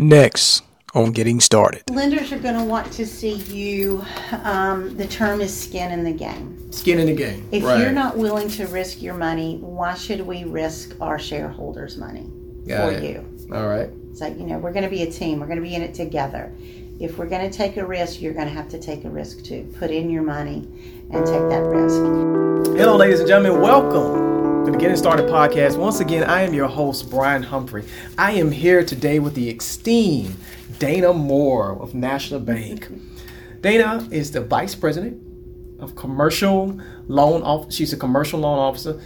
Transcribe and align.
Next 0.00 0.62
on 0.94 1.10
getting 1.10 1.40
started. 1.40 1.82
Lenders 1.90 2.30
are 2.32 2.38
going 2.38 2.54
to 2.54 2.62
want 2.62 2.90
to 2.92 3.04
see 3.04 3.34
you. 3.34 4.04
Um, 4.44 4.96
the 4.96 5.08
term 5.08 5.40
is 5.40 5.54
skin 5.54 5.90
in 5.90 6.04
the 6.04 6.12
game. 6.12 6.70
Skin 6.70 7.00
in 7.00 7.06
the 7.06 7.16
game. 7.16 7.48
If 7.50 7.64
right. 7.64 7.80
you're 7.80 7.90
not 7.90 8.16
willing 8.16 8.48
to 8.50 8.68
risk 8.68 9.02
your 9.02 9.14
money, 9.14 9.58
why 9.58 9.94
should 9.94 10.20
we 10.20 10.44
risk 10.44 10.94
our 11.00 11.18
shareholders' 11.18 11.96
money 11.96 12.30
Got 12.68 12.92
for 12.92 12.96
it. 12.96 13.02
you? 13.02 13.48
All 13.52 13.66
right. 13.66 13.90
It's 14.12 14.20
like, 14.20 14.38
you 14.38 14.46
know, 14.46 14.58
we're 14.58 14.72
going 14.72 14.84
to 14.84 14.90
be 14.90 15.02
a 15.02 15.10
team. 15.10 15.40
We're 15.40 15.46
going 15.46 15.60
to 15.60 15.68
be 15.68 15.74
in 15.74 15.82
it 15.82 15.94
together. 15.94 16.52
If 17.00 17.18
we're 17.18 17.28
going 17.28 17.50
to 17.50 17.56
take 17.56 17.76
a 17.76 17.84
risk, 17.84 18.20
you're 18.20 18.34
going 18.34 18.46
to 18.46 18.54
have 18.54 18.68
to 18.68 18.78
take 18.78 19.04
a 19.04 19.10
risk 19.10 19.42
too. 19.42 19.72
Put 19.80 19.90
in 19.90 20.10
your 20.10 20.22
money 20.22 20.68
and 21.10 21.26
take 21.26 21.48
that 21.48 21.64
risk. 21.64 22.78
Hello, 22.78 22.96
ladies 22.96 23.18
and 23.18 23.28
gentlemen. 23.28 23.60
Welcome 23.60 24.27
to 24.68 24.72
the 24.72 24.78
Getting 24.78 24.98
Started 24.98 25.30
podcast. 25.30 25.78
Once 25.78 26.00
again, 26.00 26.24
I 26.24 26.42
am 26.42 26.52
your 26.52 26.68
host, 26.68 27.08
Brian 27.08 27.42
Humphrey. 27.42 27.86
I 28.18 28.32
am 28.32 28.50
here 28.50 28.84
today 28.84 29.18
with 29.18 29.34
the 29.34 29.48
esteemed 29.48 30.36
Dana 30.78 31.14
Moore 31.14 31.80
of 31.80 31.94
National 31.94 32.38
Bank. 32.38 32.86
Dana 33.62 34.06
is 34.10 34.30
the 34.30 34.42
vice 34.42 34.74
president 34.74 35.22
of 35.80 35.96
commercial 35.96 36.78
loan 37.06 37.42
office. 37.44 37.74
She's 37.76 37.94
a 37.94 37.96
commercial 37.96 38.40
loan 38.40 38.58
officer. 38.58 39.00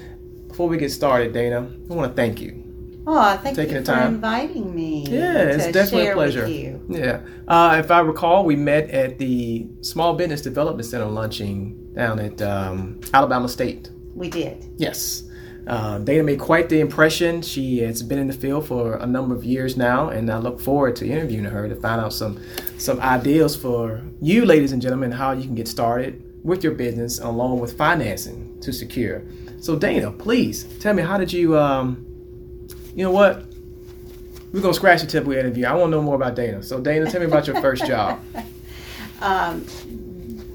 Before 0.48 0.68
we 0.68 0.78
get 0.78 0.90
started, 0.90 1.32
Dana, 1.32 1.70
I 1.88 1.94
want 1.94 2.10
to 2.10 2.16
thank 2.16 2.40
you. 2.40 3.04
Oh, 3.06 3.36
thank 3.36 3.54
Taking 3.54 3.74
you 3.74 3.80
the 3.82 3.86
for 3.86 3.92
time. 3.92 4.14
inviting 4.16 4.74
me. 4.74 5.06
Yeah, 5.08 5.44
it's 5.44 5.66
to 5.66 5.72
definitely 5.72 6.08
a 6.08 6.14
pleasure. 6.14 6.48
Yeah. 6.88 7.20
Uh, 7.46 7.76
if 7.78 7.92
I 7.92 8.00
recall, 8.00 8.44
we 8.44 8.56
met 8.56 8.90
at 8.90 9.18
the 9.18 9.68
Small 9.82 10.14
Business 10.14 10.42
Development 10.42 10.84
Center 10.84 11.06
lunching 11.06 11.92
down 11.94 12.18
at 12.18 12.42
um, 12.42 13.00
Alabama 13.14 13.48
State. 13.48 13.90
We 14.16 14.28
did. 14.28 14.68
Yes. 14.76 15.28
Uh, 15.66 15.98
Dana 15.98 16.22
made 16.24 16.40
quite 16.40 16.68
the 16.68 16.80
impression. 16.80 17.40
She 17.40 17.78
has 17.80 18.02
been 18.02 18.18
in 18.18 18.26
the 18.26 18.32
field 18.32 18.66
for 18.66 18.96
a 18.96 19.06
number 19.06 19.34
of 19.34 19.44
years 19.44 19.76
now, 19.76 20.08
and 20.08 20.30
I 20.30 20.38
look 20.38 20.60
forward 20.60 20.96
to 20.96 21.08
interviewing 21.08 21.44
her 21.44 21.68
to 21.68 21.76
find 21.76 22.00
out 22.00 22.12
some 22.12 22.40
some 22.78 23.00
ideas 23.00 23.54
for 23.54 24.02
you, 24.20 24.44
ladies 24.44 24.72
and 24.72 24.82
gentlemen, 24.82 25.12
how 25.12 25.32
you 25.32 25.44
can 25.44 25.54
get 25.54 25.68
started 25.68 26.22
with 26.42 26.64
your 26.64 26.72
business 26.72 27.20
along 27.20 27.60
with 27.60 27.76
financing 27.76 28.58
to 28.60 28.72
secure. 28.72 29.22
So, 29.60 29.76
Dana, 29.76 30.10
please 30.10 30.64
tell 30.80 30.94
me 30.94 31.02
how 31.02 31.16
did 31.16 31.32
you? 31.32 31.56
Um, 31.56 32.06
you 32.94 33.04
know 33.04 33.12
what? 33.12 33.44
We're 34.52 34.60
gonna 34.60 34.74
scratch 34.74 35.00
the 35.00 35.06
typical 35.06 35.32
interview. 35.32 35.64
I 35.64 35.74
want 35.74 35.92
to 35.92 35.96
know 35.96 36.02
more 36.02 36.16
about 36.16 36.34
Dana. 36.34 36.62
So, 36.62 36.80
Dana, 36.80 37.10
tell 37.10 37.20
me 37.20 37.26
about 37.26 37.46
your 37.46 37.60
first 37.60 37.86
job. 37.86 38.20
Um, 39.22 39.64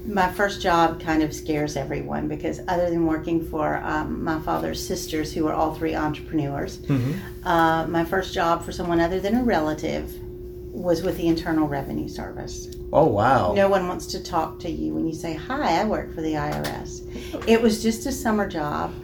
my 0.08 0.30
first 0.32 0.60
job 0.62 1.00
kind 1.00 1.22
of 1.22 1.34
scares 1.34 1.76
everyone 1.76 2.28
because 2.28 2.60
other 2.68 2.88
than 2.90 3.06
working 3.06 3.44
for 3.44 3.76
um, 3.84 4.22
my 4.24 4.40
father's 4.40 4.84
sisters, 4.84 5.32
who 5.32 5.46
are 5.46 5.52
all 5.54 5.74
three 5.74 5.94
entrepreneurs, 5.94 6.80
uh, 7.44 7.86
my 7.88 8.04
first 8.04 8.32
job 8.34 8.64
for 8.64 8.72
someone 8.72 9.00
other 9.00 9.20
than 9.20 9.36
a 9.36 9.42
relative 9.44 10.12
was 10.72 11.02
with 11.02 11.16
the 11.16 11.26
Internal 11.26 11.66
Revenue 11.66 12.08
Service. 12.08 12.68
Oh 12.92 13.04
wow. 13.06 13.52
No 13.52 13.68
one 13.68 13.88
wants 13.88 14.06
to 14.06 14.22
talk 14.22 14.58
to 14.60 14.70
you 14.70 14.94
when 14.94 15.06
you 15.06 15.14
say, 15.14 15.34
Hi, 15.34 15.80
I 15.80 15.84
work 15.84 16.14
for 16.14 16.22
the 16.22 16.34
IRS. 16.34 17.46
It 17.48 17.60
was 17.60 17.82
just 17.82 18.06
a 18.06 18.12
summer 18.12 18.48
job, 18.48 18.94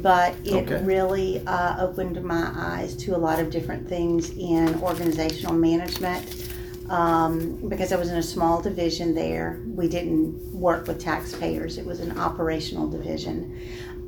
but 0.00 0.34
it 0.44 0.70
Okay. 0.70 0.82
really 0.84 1.42
uh, 1.46 1.76
opened 1.84 2.22
my 2.22 2.50
eyes 2.56 2.94
to 2.98 3.16
a 3.16 3.18
lot 3.18 3.40
of 3.40 3.50
different 3.50 3.88
things 3.88 4.30
in 4.30 4.80
organizational 4.80 5.54
management. 5.54 6.48
Um, 6.88 7.66
because 7.68 7.92
I 7.92 7.96
was 7.96 8.10
in 8.10 8.16
a 8.16 8.22
small 8.22 8.60
division 8.60 9.14
there, 9.14 9.62
we 9.66 9.88
didn't 9.88 10.52
work 10.52 10.86
with 10.86 11.00
taxpayers, 11.00 11.78
it 11.78 11.86
was 11.86 12.00
an 12.00 12.18
operational 12.18 12.88
division. 12.88 13.58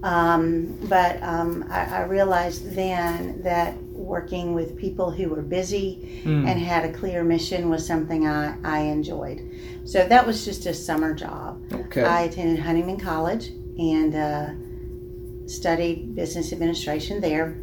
Um, 0.02 0.78
but 0.82 1.22
um, 1.22 1.64
I, 1.70 1.84
I 1.86 2.00
realized 2.02 2.74
then 2.74 3.40
that 3.42 3.76
working 3.82 4.54
with 4.54 4.76
people 4.76 5.10
who 5.10 5.30
were 5.30 5.42
busy 5.42 6.20
and 6.46 6.60
had 6.60 6.84
a 6.84 6.92
clear 6.92 7.24
mission 7.24 7.70
was 7.70 7.86
something 7.86 8.26
I, 8.26 8.56
I 8.62 8.80
enjoyed. 8.80 9.50
So 9.84 10.06
that 10.06 10.26
was 10.26 10.44
just 10.44 10.66
a 10.66 10.74
summer 10.74 11.14
job. 11.14 11.62
Okay. 11.72 12.04
I 12.04 12.22
attended 12.22 12.58
Huntingdon 12.58 13.00
College 13.00 13.48
and 13.78 14.14
uh, 14.14 15.48
studied 15.48 16.14
business 16.14 16.52
administration 16.52 17.20
there. 17.20 17.58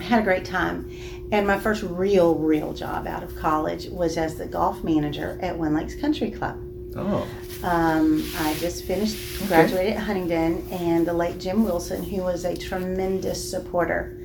Had 0.00 0.20
a 0.20 0.22
great 0.22 0.44
time. 0.44 0.90
And 1.32 1.46
my 1.46 1.58
first 1.58 1.82
real, 1.84 2.34
real 2.34 2.72
job 2.72 3.06
out 3.06 3.22
of 3.22 3.34
college 3.36 3.86
was 3.88 4.16
as 4.16 4.34
the 4.36 4.46
golf 4.46 4.82
manager 4.82 5.38
at 5.40 5.56
Wynlakes 5.56 6.00
Country 6.00 6.30
Club. 6.30 6.58
oh. 6.96 7.26
Um, 7.62 8.24
I 8.38 8.54
just 8.54 8.84
finished, 8.84 9.46
graduated 9.46 9.92
at 9.92 9.98
Huntingdon, 10.02 10.66
and 10.70 11.06
the 11.06 11.12
late 11.12 11.38
Jim 11.38 11.62
Wilson, 11.62 12.02
who 12.02 12.22
was 12.22 12.46
a 12.46 12.56
tremendous 12.56 13.50
supporter 13.50 14.18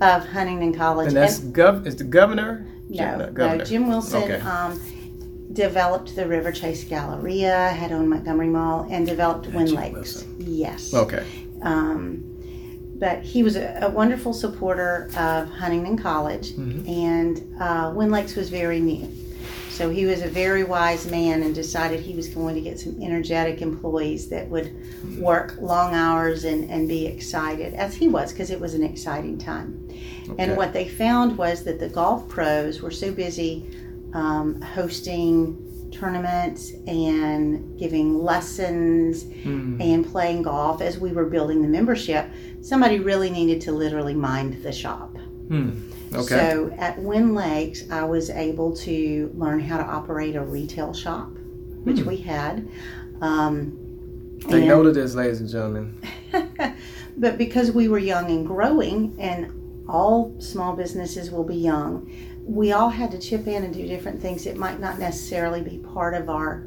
of 0.00 0.24
Huntingdon 0.28 0.72
College. 0.72 1.08
And 1.08 1.16
that's 1.16 1.40
gov. 1.40 1.84
Is 1.84 1.96
the 1.96 2.04
governor? 2.04 2.64
no, 2.88 3.16
no, 3.18 3.32
governor. 3.32 3.64
Jim 3.64 3.88
Wilson 3.88 4.22
Okay. 4.22 4.36
um, 4.40 4.80
developed 5.52 6.14
the 6.14 6.22
Riverchase 6.22 6.88
Galleria, 6.88 7.70
had 7.70 7.90
owned 7.90 8.08
Montgomery 8.08 8.48
Mall, 8.48 8.86
and 8.88 9.04
developed 9.04 9.48
Win 9.48 9.66
Jim 9.66 9.76
Lakes. 9.76 9.92
Wilson. 9.94 10.36
Yes. 10.38 10.94
Okay. 10.94 11.26
Um, 11.62 12.35
but 12.98 13.22
he 13.22 13.42
was 13.42 13.56
a, 13.56 13.78
a 13.82 13.90
wonderful 13.90 14.32
supporter 14.32 15.08
of 15.16 15.48
Huntingdon 15.50 15.98
College, 15.98 16.52
Mm-hmm. 16.52 16.88
and 16.88 17.54
uh, 17.60 17.90
Wynlakes 17.92 18.36
was 18.36 18.48
very 18.50 18.80
new. 18.80 19.08
So 19.70 19.90
he 19.90 20.06
was 20.06 20.22
a 20.22 20.28
very 20.28 20.64
wise 20.64 21.06
man 21.06 21.42
and 21.42 21.54
decided 21.54 22.00
he 22.00 22.14
was 22.14 22.28
going 22.28 22.54
to 22.54 22.62
get 22.62 22.80
some 22.80 22.96
energetic 23.02 23.60
employees 23.60 24.28
that 24.30 24.48
would 24.48 24.72
work 25.18 25.56
long 25.60 25.92
hours 25.94 26.44
and, 26.44 26.70
and 26.70 26.88
be 26.88 27.06
excited, 27.06 27.74
as 27.74 27.94
he 27.94 28.08
was, 28.08 28.32
because 28.32 28.50
it 28.50 28.58
was 28.58 28.72
an 28.72 28.82
exciting 28.82 29.36
time. 29.36 29.86
Okay. 30.30 30.42
And 30.42 30.56
what 30.56 30.72
they 30.72 30.88
found 30.88 31.36
was 31.36 31.62
that 31.64 31.78
the 31.78 31.90
golf 31.90 32.26
pros 32.26 32.80
were 32.80 32.90
so 32.90 33.12
busy 33.12 33.68
um, 34.14 34.62
hosting 34.62 35.65
tournaments 35.98 36.72
and 36.86 37.78
giving 37.78 38.22
lessons 38.22 39.24
Hmm. 39.42 39.80
and 39.80 40.04
playing 40.06 40.42
golf 40.42 40.80
as 40.80 40.98
we 40.98 41.12
were 41.12 41.26
building 41.26 41.62
the 41.62 41.68
membership, 41.68 42.26
somebody 42.60 42.98
really 43.00 43.30
needed 43.30 43.60
to 43.62 43.72
literally 43.72 44.14
mind 44.14 44.62
the 44.62 44.72
shop. 44.72 45.16
Hmm. 45.48 45.70
Okay. 46.14 46.24
So 46.50 46.72
at 46.78 46.98
Wynlakes, 46.98 47.90
I 47.90 48.04
was 48.04 48.30
able 48.30 48.74
to 48.78 49.30
learn 49.34 49.60
how 49.60 49.76
to 49.78 49.84
operate 49.84 50.36
a 50.36 50.42
retail 50.42 50.92
shop, 50.92 51.30
which 51.84 52.00
Hmm. 52.00 52.08
we 52.08 52.16
had. 52.18 52.68
Um, 53.20 53.72
Take 54.40 54.52
and- 54.52 54.68
note 54.68 54.86
of 54.86 54.94
this, 54.94 55.14
ladies 55.14 55.40
and 55.40 55.48
gentlemen. 55.48 55.94
but 57.16 57.38
because 57.38 57.72
we 57.72 57.88
were 57.88 57.98
young 57.98 58.30
and 58.30 58.46
growing, 58.46 59.14
and 59.18 59.50
all 59.88 60.34
small 60.40 60.74
businesses 60.76 61.30
will 61.30 61.44
be 61.44 61.56
young, 61.56 62.10
we 62.48 62.72
all 62.72 62.88
had 62.90 63.10
to 63.10 63.18
chip 63.18 63.46
in 63.46 63.64
and 63.64 63.74
do 63.74 63.86
different 63.86 64.20
things 64.22 64.46
It 64.46 64.56
might 64.56 64.78
not 64.80 64.98
necessarily 64.98 65.60
be 65.62 65.78
part 65.78 66.14
of 66.14 66.30
our 66.30 66.66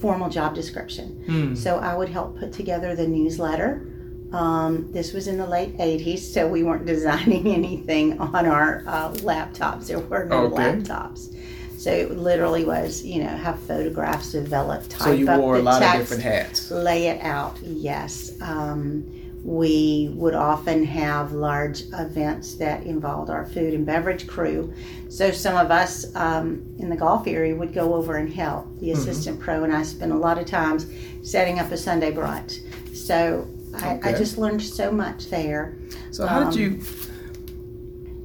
formal 0.00 0.30
job 0.30 0.54
description. 0.54 1.22
Hmm. 1.26 1.54
So 1.54 1.76
I 1.78 1.94
would 1.94 2.08
help 2.08 2.38
put 2.38 2.52
together 2.52 2.96
the 2.96 3.06
newsletter. 3.06 3.86
Um, 4.32 4.90
this 4.92 5.12
was 5.12 5.26
in 5.28 5.36
the 5.36 5.46
late 5.46 5.76
80s, 5.76 6.20
so 6.20 6.48
we 6.48 6.62
weren't 6.62 6.86
designing 6.96 7.48
anything 7.48 8.18
on 8.18 8.46
our 8.46 8.82
uh, 8.86 9.10
laptops. 9.16 9.88
There 9.88 9.98
were 10.00 10.24
no 10.24 10.44
Okay. 10.44 10.56
laptops. 10.56 11.36
So 11.78 11.90
it 11.90 12.16
literally 12.16 12.64
was, 12.64 13.02
you 13.04 13.22
know, 13.22 13.28
have 13.28 13.58
photographs 13.60 14.32
developed, 14.32 14.90
type 14.90 15.02
So 15.02 15.12
you 15.12 15.28
up 15.28 15.40
wore 15.40 15.54
a 15.56 15.58
the 15.58 15.64
lot 15.64 15.82
of 15.82 15.92
different 16.00 16.22
hats. 16.22 16.70
lay 16.70 17.06
it 17.08 17.20
out 17.22 17.56
yes 17.62 18.32
um, 18.42 19.04
we 19.44 20.10
would 20.14 20.34
often 20.34 20.84
have 20.84 21.32
large 21.32 21.82
events 21.94 22.54
that 22.56 22.82
involved 22.84 23.30
our 23.30 23.46
food 23.46 23.72
and 23.74 23.86
beverage 23.86 24.26
crew 24.26 24.72
so 25.08 25.30
some 25.30 25.56
of 25.56 25.70
us 25.70 26.14
um, 26.14 26.62
in 26.78 26.90
the 26.90 26.96
golf 26.96 27.26
area 27.26 27.54
would 27.54 27.72
go 27.72 27.94
over 27.94 28.16
and 28.16 28.32
help 28.32 28.66
the 28.80 28.88
Mm-hmm. 28.90 28.98
assistant 29.00 29.40
pro 29.40 29.64
and 29.64 29.72
i 29.74 29.82
spent 29.82 30.12
a 30.12 30.16
lot 30.16 30.36
of 30.38 30.46
times 30.46 30.86
setting 31.22 31.58
up 31.58 31.70
a 31.72 31.76
sunday 31.76 32.12
brunch 32.12 32.60
so 32.94 33.48
I, 33.74 34.00
I 34.02 34.12
just 34.12 34.36
learned 34.36 34.60
so 34.62 34.90
much 34.90 35.30
there 35.30 35.76
So 36.10 36.26
how 36.26 36.40
Um, 36.40 36.50
did 36.50 36.58
you? 36.60 36.80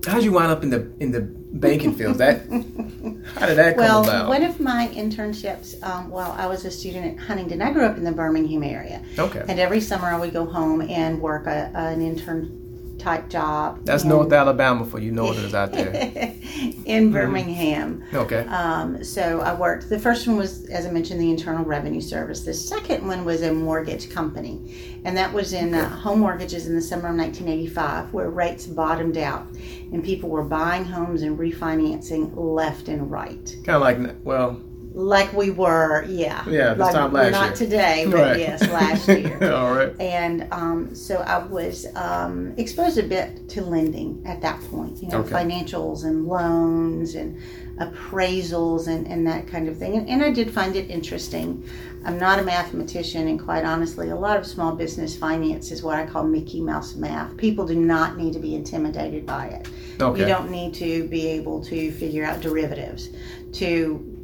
How 0.06 0.16
did 0.16 0.24
you 0.24 0.32
wind 0.32 0.52
up 0.52 0.64
in 0.64 0.70
the 0.70 0.92
in 1.00 1.12
the 1.12 1.22
banking 1.22 1.94
field? 1.96 2.18
That 2.18 2.42
how 3.36 3.48
did 3.48 3.58
that 3.58 3.76
come 3.76 3.86
about? 3.86 4.06
well, 4.06 4.28
one 4.30 4.44
of 4.44 4.60
my 4.60 4.90
internships 4.94 5.82
um, 5.84 6.10
while 6.10 6.32
I 6.34 6.46
was 6.48 6.66
a 6.66 6.72
student 6.72 7.18
at 7.18 7.26
Huntingdon, 7.26 7.62
I 7.62 7.72
grew 7.72 7.86
up 7.86 7.98
in 7.98 8.04
the 8.04 8.12
Birmingham 8.12 8.64
area. 8.64 9.02
okay. 9.18 9.44
And 9.48 9.60
every 9.60 9.82
summer 9.82 10.08
I 10.08 10.20
would 10.20 10.34
go 10.34 10.46
home 10.46 10.82
and 10.82 11.22
work 11.22 11.48
a, 11.48 11.72
an 11.74 12.02
intern 12.02 12.65
type 13.06 13.30
job. 13.30 13.86
That's 13.86 14.04
in- 14.04 14.10
North 14.10 14.34
Alabama 14.34 14.84
for 14.84 14.98
you 14.98 15.12
northerners 15.12 15.54
out 15.54 15.72
there. 15.72 15.94
in 16.86 17.12
Birmingham. 17.12 18.04
Okay. 18.12 18.40
Um, 18.48 19.04
so 19.04 19.42
I 19.42 19.54
worked. 19.54 19.90
The 19.90 20.00
first 20.00 20.28
one 20.28 20.38
was, 20.38 20.66
as 20.72 20.88
I 20.88 20.92
mentioned, 20.92 21.22
the 21.22 21.30
Internal 21.30 21.64
Revenue 21.64 22.02
Service. 22.02 22.42
The 22.42 22.54
second 22.54 23.08
one 23.08 23.24
was 23.24 23.44
a 23.44 23.54
mortgage 23.54 24.10
company, 24.10 25.00
and 25.06 25.16
that 25.16 25.32
was 25.32 25.54
in 25.54 25.76
uh, 25.76 25.88
home 25.88 26.20
mortgages 26.20 26.66
in 26.66 26.74
the 26.76 26.82
summer 26.82 27.10
of 27.10 27.16
1985, 27.16 28.12
where 28.12 28.30
rates 28.32 28.66
bottomed 28.66 29.18
out, 29.18 29.46
and 29.92 30.04
people 30.04 30.30
were 30.30 30.44
buying 30.44 30.84
homes 30.84 31.22
and 31.22 31.38
refinancing 31.38 32.32
left 32.36 32.88
and 32.88 33.12
right. 33.12 33.56
Kind 33.64 33.76
of 33.76 33.82
like 33.82 34.16
well, 34.24 34.60
like 34.96 35.34
we 35.34 35.50
were, 35.52 36.06
yeah. 36.08 36.42
Yeah, 36.48 36.70
this 36.74 36.80
like 36.80 36.94
time 36.94 37.12
last 37.12 37.32
not 37.34 37.46
year. 37.48 37.56
today, 37.56 38.06
but 38.10 38.16
Right. 38.16 38.40
yes, 38.40 38.62
last 38.70 39.08
year. 39.10 39.54
All 39.54 39.76
right. 39.76 39.94
And 40.00 40.48
um, 40.52 40.96
so 40.96 41.18
I 41.18 41.40
was 41.44 41.86
um, 41.96 42.54
exposed 42.56 42.98
a 42.98 43.04
bit 43.04 43.50
to 43.50 43.62
lending 43.62 44.24
at 44.26 44.42
that 44.42 44.62
point, 44.72 45.04
you 45.04 45.10
know, 45.10 45.18
Okay. 45.20 45.32
financials 45.36 46.06
and 46.06 46.26
loans 46.28 47.16
and 47.16 47.38
appraisals 47.78 48.88
and, 48.88 49.06
and 49.08 49.28
that 49.28 49.48
kind 49.48 49.68
of 49.68 49.78
thing. 49.78 49.98
And, 49.98 50.08
and 50.10 50.24
I 50.24 50.32
did 50.32 50.50
find 50.54 50.76
it 50.78 50.90
interesting. 50.90 51.68
I'm 52.06 52.18
not 52.20 52.40
a 52.40 52.44
mathematician, 52.44 53.28
and 53.28 53.38
quite 53.44 53.66
honestly, 53.66 54.12
a 54.12 54.16
lot 54.16 54.38
of 54.38 54.46
small 54.46 54.72
business 54.76 55.18
finance 55.18 55.72
is 55.72 55.82
what 55.84 55.98
I 55.98 56.06
call 56.06 56.24
Mickey 56.24 56.62
Mouse 56.62 56.96
math. 56.96 57.36
People 57.36 57.66
do 57.66 57.76
not 57.76 58.16
need 58.18 58.32
to 58.34 58.40
be 58.40 58.56
intimidated 58.56 59.26
by 59.26 59.48
it. 59.48 59.68
Okay. 60.00 60.22
You 60.22 60.26
don't 60.28 60.52
need 60.52 60.74
to 60.76 61.06
be 61.08 61.28
able 61.28 61.64
to 61.66 61.92
figure 61.94 62.24
out 62.24 62.42
derivatives 62.42 63.10
to 63.54 64.15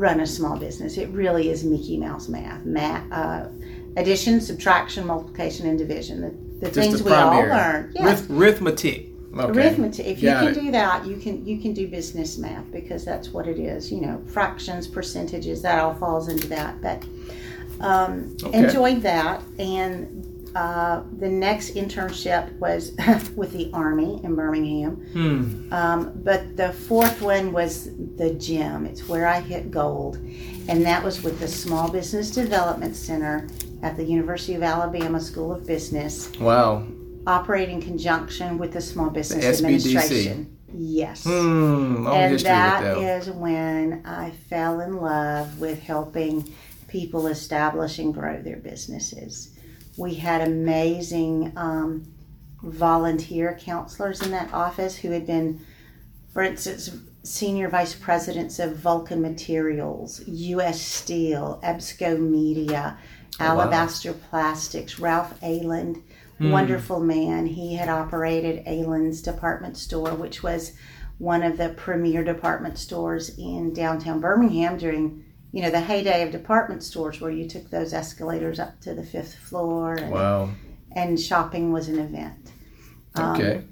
run 0.00 0.20
a 0.20 0.26
small 0.26 0.56
business. 0.58 0.96
It 0.96 1.08
really 1.10 1.50
is 1.50 1.62
Mickey 1.62 1.96
Mouse 1.98 2.28
math. 2.28 2.64
math 2.64 3.04
uh, 3.12 3.48
addition, 3.96 4.40
subtraction, 4.40 5.06
multiplication, 5.06 5.68
and 5.68 5.78
division. 5.78 6.20
The, 6.22 6.30
the 6.30 6.66
Just 6.66 6.74
things 6.74 6.98
the 7.02 7.04
we 7.04 7.12
all 7.12 7.40
learn. 7.42 7.92
Yes. 7.94 8.22
Arith- 8.22 8.38
arithmetic. 8.38 9.06
Okay. 9.36 9.60
Arithmetic. 9.60 10.06
If 10.06 10.22
Got 10.22 10.42
you 10.42 10.48
it. 10.48 10.54
can 10.54 10.64
do 10.64 10.70
that, 10.72 11.06
you 11.06 11.16
can 11.16 11.46
you 11.46 11.60
can 11.60 11.72
do 11.72 11.86
business 11.86 12.36
math 12.38 12.68
because 12.72 13.04
that's 13.04 13.28
what 13.28 13.46
it 13.46 13.58
is. 13.60 13.92
You 13.92 14.00
know, 14.00 14.20
fractions, 14.26 14.88
percentages, 14.88 15.62
that 15.62 15.78
all 15.78 15.94
falls 15.94 16.28
into 16.28 16.48
that. 16.48 16.80
But 16.82 17.04
um, 17.80 18.36
Okay. 18.42 18.58
enjoyed 18.64 19.02
that, 19.02 19.42
and 19.58 20.26
uh, 20.54 21.02
the 21.18 21.28
next 21.28 21.74
internship 21.74 22.52
was 22.58 22.92
with 23.36 23.52
the 23.52 23.70
Army 23.72 24.20
in 24.24 24.34
Birmingham. 24.34 24.96
Hmm. 25.12 25.72
Um, 25.72 26.12
but 26.22 26.56
the 26.56 26.72
fourth 26.72 27.20
one 27.22 27.52
was 27.52 27.90
the 28.16 28.34
gym. 28.34 28.86
It's 28.86 29.08
where 29.08 29.26
I 29.26 29.40
hit 29.40 29.70
gold, 29.70 30.16
and 30.68 30.84
that 30.84 31.02
was 31.02 31.22
with 31.22 31.38
the 31.40 31.48
Small 31.48 31.90
Business 31.90 32.30
Development 32.30 32.94
Center 32.96 33.48
at 33.82 33.96
the 33.96 34.04
University 34.04 34.54
of 34.54 34.62
Alabama 34.62 35.20
School 35.20 35.52
of 35.52 35.66
Business, 35.66 36.30
Wow. 36.38 36.86
operating 37.26 37.76
in 37.76 37.82
conjunction 37.82 38.58
with 38.58 38.72
the 38.72 38.80
Small 38.80 39.10
Business 39.10 39.44
SBDC. 39.44 39.94
Administration. 39.96 40.56
Yes. 40.72 41.24
Hmm. 41.24 42.06
And 42.06 42.38
that 42.40 42.82
them. 42.82 42.98
is 42.98 43.30
when 43.30 44.02
I 44.06 44.30
fell 44.48 44.80
in 44.80 44.96
love 44.96 45.58
with 45.58 45.82
helping 45.82 46.52
people 46.86 47.26
establish 47.28 47.98
and 47.98 48.12
grow 48.12 48.40
their 48.42 48.56
businesses. 48.56 49.56
We 49.96 50.14
had 50.14 50.40
amazing 50.46 51.52
um, 51.56 52.12
volunteer 52.62 53.58
counselors 53.60 54.22
in 54.22 54.30
that 54.30 54.52
office 54.52 54.96
who 54.96 55.10
had 55.10 55.26
been, 55.26 55.60
for 56.32 56.42
instance, 56.42 56.90
senior 57.22 57.68
vice 57.68 57.94
presidents 57.94 58.58
of 58.58 58.76
Vulcan 58.76 59.20
Materials, 59.20 60.22
U.S. 60.26 60.80
Steel, 60.80 61.60
EBSCO 61.62 62.18
Media, 62.18 62.98
Oh, 63.38 63.54
wow. 63.54 63.60
Alabaster 63.62 64.12
Plastics, 64.12 64.98
Ralph 64.98 65.38
Ayland, 65.40 66.02
Hmm. 66.38 66.50
wonderful 66.52 67.00
man. 67.00 67.44
He 67.46 67.74
had 67.74 67.88
operated 67.90 68.64
Ayland's 68.66 69.20
department 69.20 69.76
store, 69.76 70.14
which 70.14 70.42
was 70.42 70.72
one 71.18 71.42
of 71.42 71.58
the 71.58 71.68
premier 71.70 72.24
department 72.24 72.78
stores 72.78 73.36
in 73.38 73.74
downtown 73.74 74.20
Birmingham 74.20 74.78
during 74.78 75.22
you 75.52 75.62
know 75.62 75.70
the 75.70 75.80
heyday 75.80 76.22
of 76.22 76.30
department 76.30 76.82
stores 76.82 77.20
where 77.20 77.30
you 77.30 77.48
took 77.48 77.70
those 77.70 77.92
escalators 77.92 78.58
up 78.60 78.80
to 78.80 78.94
the 78.94 79.02
fifth 79.02 79.34
floor 79.34 79.94
and, 79.94 80.10
Wow. 80.12 80.50
and 80.94 81.18
shopping 81.18 81.72
was 81.72 81.88
an 81.88 81.98
event 81.98 82.52
Um, 83.16 83.32
Okay. 83.32 83.62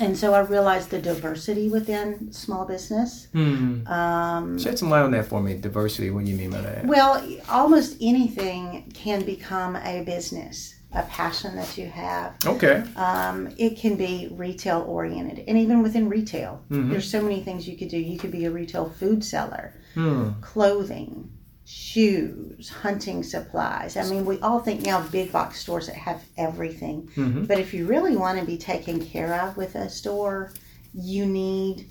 and 0.00 0.16
so 0.16 0.32
i 0.34 0.40
realized 0.40 0.90
the 0.90 1.00
diversity 1.00 1.68
within 1.68 2.32
small 2.32 2.64
business 2.64 3.28
Hmm. 3.32 3.86
um, 3.86 4.58
Shed 4.58 4.78
some 4.78 4.90
light 4.90 5.02
on 5.02 5.10
that 5.12 5.26
for 5.26 5.40
me. 5.42 5.54
Diversity. 5.54 6.10
What 6.10 6.24
do 6.24 6.30
you 6.30 6.36
mean 6.36 6.50
by 6.50 6.60
that? 6.62 6.86
well 6.86 7.22
almost 7.48 7.96
anything 8.00 8.90
can 8.94 9.24
become 9.24 9.76
a 9.76 10.02
business 10.04 10.74
a 10.94 11.02
passion 11.02 11.54
that 11.54 11.76
you 11.76 11.86
have 11.86 12.32
Okay. 12.46 12.82
um, 12.96 13.50
it 13.58 13.76
can 13.78 13.94
be 13.96 14.28
retail 14.32 14.86
oriented 14.88 15.44
and 15.46 15.58
even 15.58 15.82
within 15.82 16.08
retail 16.08 16.62
Mhm. 16.70 16.88
there's 16.90 17.10
so 17.10 17.20
many 17.20 17.42
things 17.42 17.68
you 17.68 17.76
could 17.76 17.88
do 17.88 17.98
you 17.98 18.16
could 18.18 18.30
be 18.32 18.46
a 18.46 18.50
retail 18.50 18.88
food 18.88 19.22
seller 19.22 19.74
Hmm. 19.98 20.30
clothing 20.40 21.32
shoes 21.64 22.68
hunting 22.68 23.22
supplies. 23.22 23.96
I 23.96 24.08
mean 24.08 24.24
we 24.24 24.38
all 24.40 24.60
think 24.60 24.82
now 24.82 25.02
big 25.08 25.32
box 25.32 25.60
stores 25.60 25.86
that 25.86 25.96
have 25.96 26.22
everything. 26.36 27.10
Hmm 27.14 27.44
but 27.44 27.58
if 27.58 27.74
you 27.74 27.86
really 27.86 28.16
want 28.16 28.38
to 28.38 28.44
be 28.44 28.56
taken 28.56 29.04
care 29.04 29.34
of 29.42 29.56
with 29.56 29.74
a 29.74 29.90
store 29.90 30.52
you 30.94 31.26
need 31.26 31.88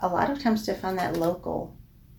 a 0.00 0.08
lot 0.08 0.30
of 0.30 0.42
times 0.42 0.64
to 0.66 0.74
find 0.74 0.98
that 0.98 1.16
local 1.16 1.76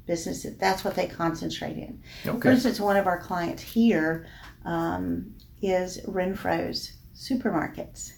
business. 0.08 0.46
That's 0.58 0.84
what 0.84 0.96
they 0.96 1.08
concentrate 1.08 1.78
in. 1.78 2.02
For 2.40 2.50
instance, 2.50 2.80
one 2.80 2.98
of 2.98 3.06
our 3.06 3.19
clients 3.19 3.62
here 3.62 4.28
um, 4.66 5.36
is 5.62 6.00
Renfroe's 6.08 6.94
Supermarkets. 7.14 8.14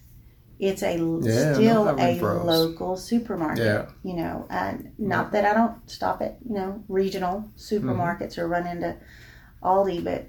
It's 0.60 0.84
a 0.84 0.98
Yeah, 0.98 1.54
still 1.54 1.90
a 1.98 2.20
local 2.44 2.98
supermarket. 2.98 3.64
Yeah. 3.66 3.86
You 4.04 4.16
know, 4.18 4.46
and 4.50 4.92
not 4.98 5.32
that 5.32 5.46
I 5.46 5.54
don't 5.54 5.90
stop 5.90 6.22
at 6.22 6.38
you 6.48 6.56
know 6.56 6.84
regional 6.90 7.50
supermarkets 7.58 8.38
or 8.38 8.48
run 8.48 8.68
into 8.68 8.96
Aldi, 9.64 10.04
but 10.04 10.28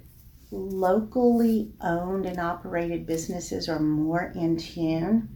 locally 0.53 1.73
owned 1.81 2.27
and 2.27 2.39
operated 2.39 3.07
businesses 3.07 3.69
are 3.69 3.79
more 3.81 4.33
in 4.35 4.57
tune 4.57 5.29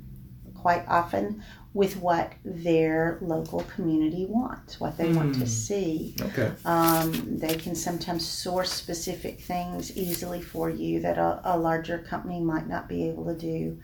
quite 0.55 0.85
often 0.89 1.43
with 1.75 1.97
what 1.97 2.33
their 2.45 3.19
local 3.21 3.61
community 3.75 4.27
wants, 4.27 4.79
what 4.81 4.97
they 4.97 5.13
want 5.13 5.35
to 5.35 5.41
Hmm. 5.41 5.47
see. 5.47 6.15
Okay. 6.21 6.53
Um, 6.65 7.13
they 7.39 7.57
can 7.57 7.75
sometimes 7.75 8.27
source 8.27 8.73
specific 8.73 9.41
things 9.41 9.97
easily 9.97 10.41
for 10.41 10.71
you 10.71 11.01
that 11.01 11.19
a, 11.19 11.41
a 11.45 11.59
larger 11.59 11.99
company 11.99 12.41
might 12.41 12.69
not 12.69 12.89
be 12.89 13.09
able 13.09 13.25
to 13.27 13.35
do. 13.37 13.79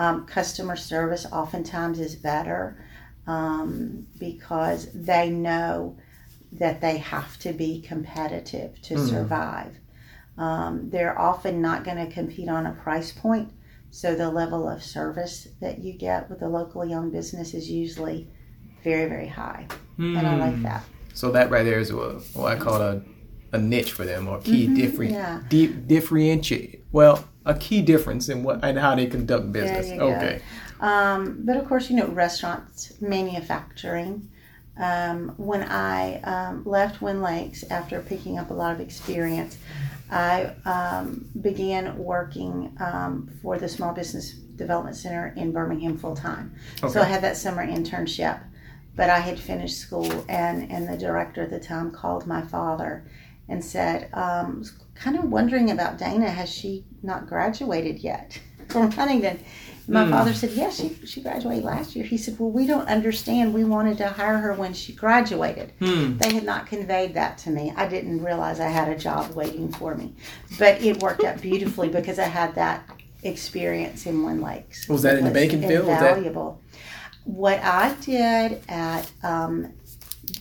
Um, 0.00 0.24
customer 0.24 0.76
service 0.76 1.26
oftentimes 1.30 2.00
is 2.00 2.16
better 2.16 2.82
um, 3.26 4.06
because 4.18 4.88
they 4.94 5.28
know 5.28 5.98
that 6.52 6.80
they 6.80 6.96
have 6.96 7.38
to 7.40 7.52
be 7.52 7.82
competitive 7.82 8.80
to 8.80 8.94
Mm. 8.94 9.08
survive. 9.10 9.76
Um, 10.38 10.88
they're 10.88 11.18
often 11.18 11.60
not 11.60 11.84
going 11.84 11.98
to 11.98 12.10
compete 12.10 12.48
on 12.48 12.64
a 12.64 12.72
price 12.72 13.12
point, 13.12 13.52
so 13.90 14.14
the 14.14 14.30
level 14.30 14.66
of 14.66 14.82
service 14.82 15.48
that 15.60 15.80
you 15.84 15.92
get 15.92 16.30
with 16.30 16.40
a 16.40 16.48
locally 16.48 16.94
owned 16.94 17.12
business 17.12 17.52
is 17.52 17.70
usually 17.70 18.26
very, 18.82 19.06
very 19.06 19.28
high. 19.28 19.66
And 19.98 20.26
I 20.26 20.34
like 20.38 20.56
Hmm. 20.56 20.62
that. 20.62 20.82
So 21.12 21.30
that 21.32 21.50
right 21.50 21.62
there 21.64 21.78
is 21.78 21.92
what, 21.92 22.22
what 22.32 22.50
I 22.50 22.56
call 22.56 22.80
a, 22.80 23.02
a 23.52 23.58
niche 23.58 23.92
for 23.92 24.06
them 24.06 24.28
or 24.28 24.38
key 24.40 24.66
Mhm, 24.66 24.74
different 24.76 25.12
yeah. 25.12 25.40
di- 25.50 25.66
differentiate. 25.66 26.84
Well, 26.90 27.22
a 27.46 27.54
key 27.54 27.82
difference 27.82 28.28
in 28.28 28.42
what 28.42 28.62
and 28.62 28.78
how 28.78 28.94
they 28.94 29.06
conduct 29.06 29.52
business. 29.52 29.90
Okay. 29.90 30.42
Um, 30.80 31.42
but 31.44 31.56
of 31.56 31.66
course, 31.66 31.90
you 31.90 31.96
know, 31.96 32.06
restaurants, 32.08 33.00
manufacturing. 33.00 34.30
Um, 34.78 35.34
when 35.36 35.62
I 35.62 36.20
um, 36.22 36.64
left 36.64 37.00
Wynlakes 37.00 37.70
after 37.70 38.00
picking 38.00 38.38
up 38.38 38.50
a 38.50 38.54
lot 38.54 38.72
of 38.72 38.80
experience, 38.80 39.58
I 40.10 40.54
um, 40.64 41.28
began 41.40 41.96
working 41.98 42.76
um, 42.80 43.30
for 43.42 43.58
the 43.58 43.68
Small 43.68 43.92
Business 43.92 44.32
Development 44.32 44.96
Center 44.96 45.34
in 45.36 45.52
Birmingham 45.52 45.98
full 45.98 46.16
time. 46.16 46.54
Okay. 46.82 46.92
So 46.92 47.00
I 47.00 47.04
had 47.04 47.22
that 47.22 47.36
summer 47.36 47.66
internship, 47.66 48.40
but 48.96 49.10
I 49.10 49.18
had 49.18 49.38
finished 49.38 49.78
school, 49.78 50.24
and, 50.28 50.70
and 50.70 50.88
the 50.88 50.96
director 50.96 51.42
at 51.42 51.50
the 51.50 51.60
time 51.60 51.90
called 51.90 52.26
my 52.26 52.42
father 52.42 53.04
and 53.50 53.62
said, 53.62 54.08
um, 54.14 54.64
kind 54.94 55.18
of 55.18 55.24
wondering 55.24 55.70
about 55.70 55.98
Dana. 55.98 56.30
Has 56.30 56.48
she 56.48 56.84
not 57.02 57.26
graduated 57.26 57.98
yet 57.98 58.40
from 58.68 58.90
Huntingdon? 58.92 59.40
My 59.88 60.04
Hmm. 60.04 60.10
father 60.12 60.32
said, 60.34 60.50
Yes, 60.52 60.76
she, 60.80 60.94
she 61.04 61.20
graduated 61.20 61.64
last 61.64 61.96
year. 61.96 62.04
He 62.04 62.16
said, 62.16 62.38
Well, 62.38 62.50
we 62.50 62.64
don't 62.66 62.86
understand. 62.86 63.52
We 63.52 63.64
wanted 63.64 63.98
to 63.98 64.08
hire 64.08 64.38
her 64.38 64.52
when 64.54 64.72
she 64.72 64.92
graduated. 64.92 65.72
Hmm. 65.80 66.16
They 66.18 66.32
had 66.32 66.44
not 66.44 66.66
conveyed 66.66 67.14
that 67.14 67.38
to 67.38 67.50
me. 67.50 67.72
I 67.76 67.88
didn't 67.88 68.22
realize 68.22 68.60
I 68.60 68.68
had 68.68 68.88
a 68.88 68.96
job 68.96 69.34
waiting 69.34 69.72
for 69.72 69.96
me. 69.96 70.14
But 70.60 70.80
it 70.80 71.02
worked 71.02 71.24
out 71.24 71.40
beautifully 71.40 71.88
because 71.98 72.20
I 72.20 72.24
had 72.26 72.54
that 72.54 72.88
experience 73.24 74.06
in 74.06 74.22
Wynlakes. 74.22 74.88
Was 74.88 75.02
that 75.02 75.18
in 75.18 75.24
the 75.24 75.30
banking 75.32 75.60
field? 75.66 75.86
Was 75.86 75.98
that- 75.98 76.16
Invaluable. 76.18 76.60
What 77.24 77.58
I 77.62 77.94
did 78.00 78.62
at 78.68 79.10
um, 79.22 79.72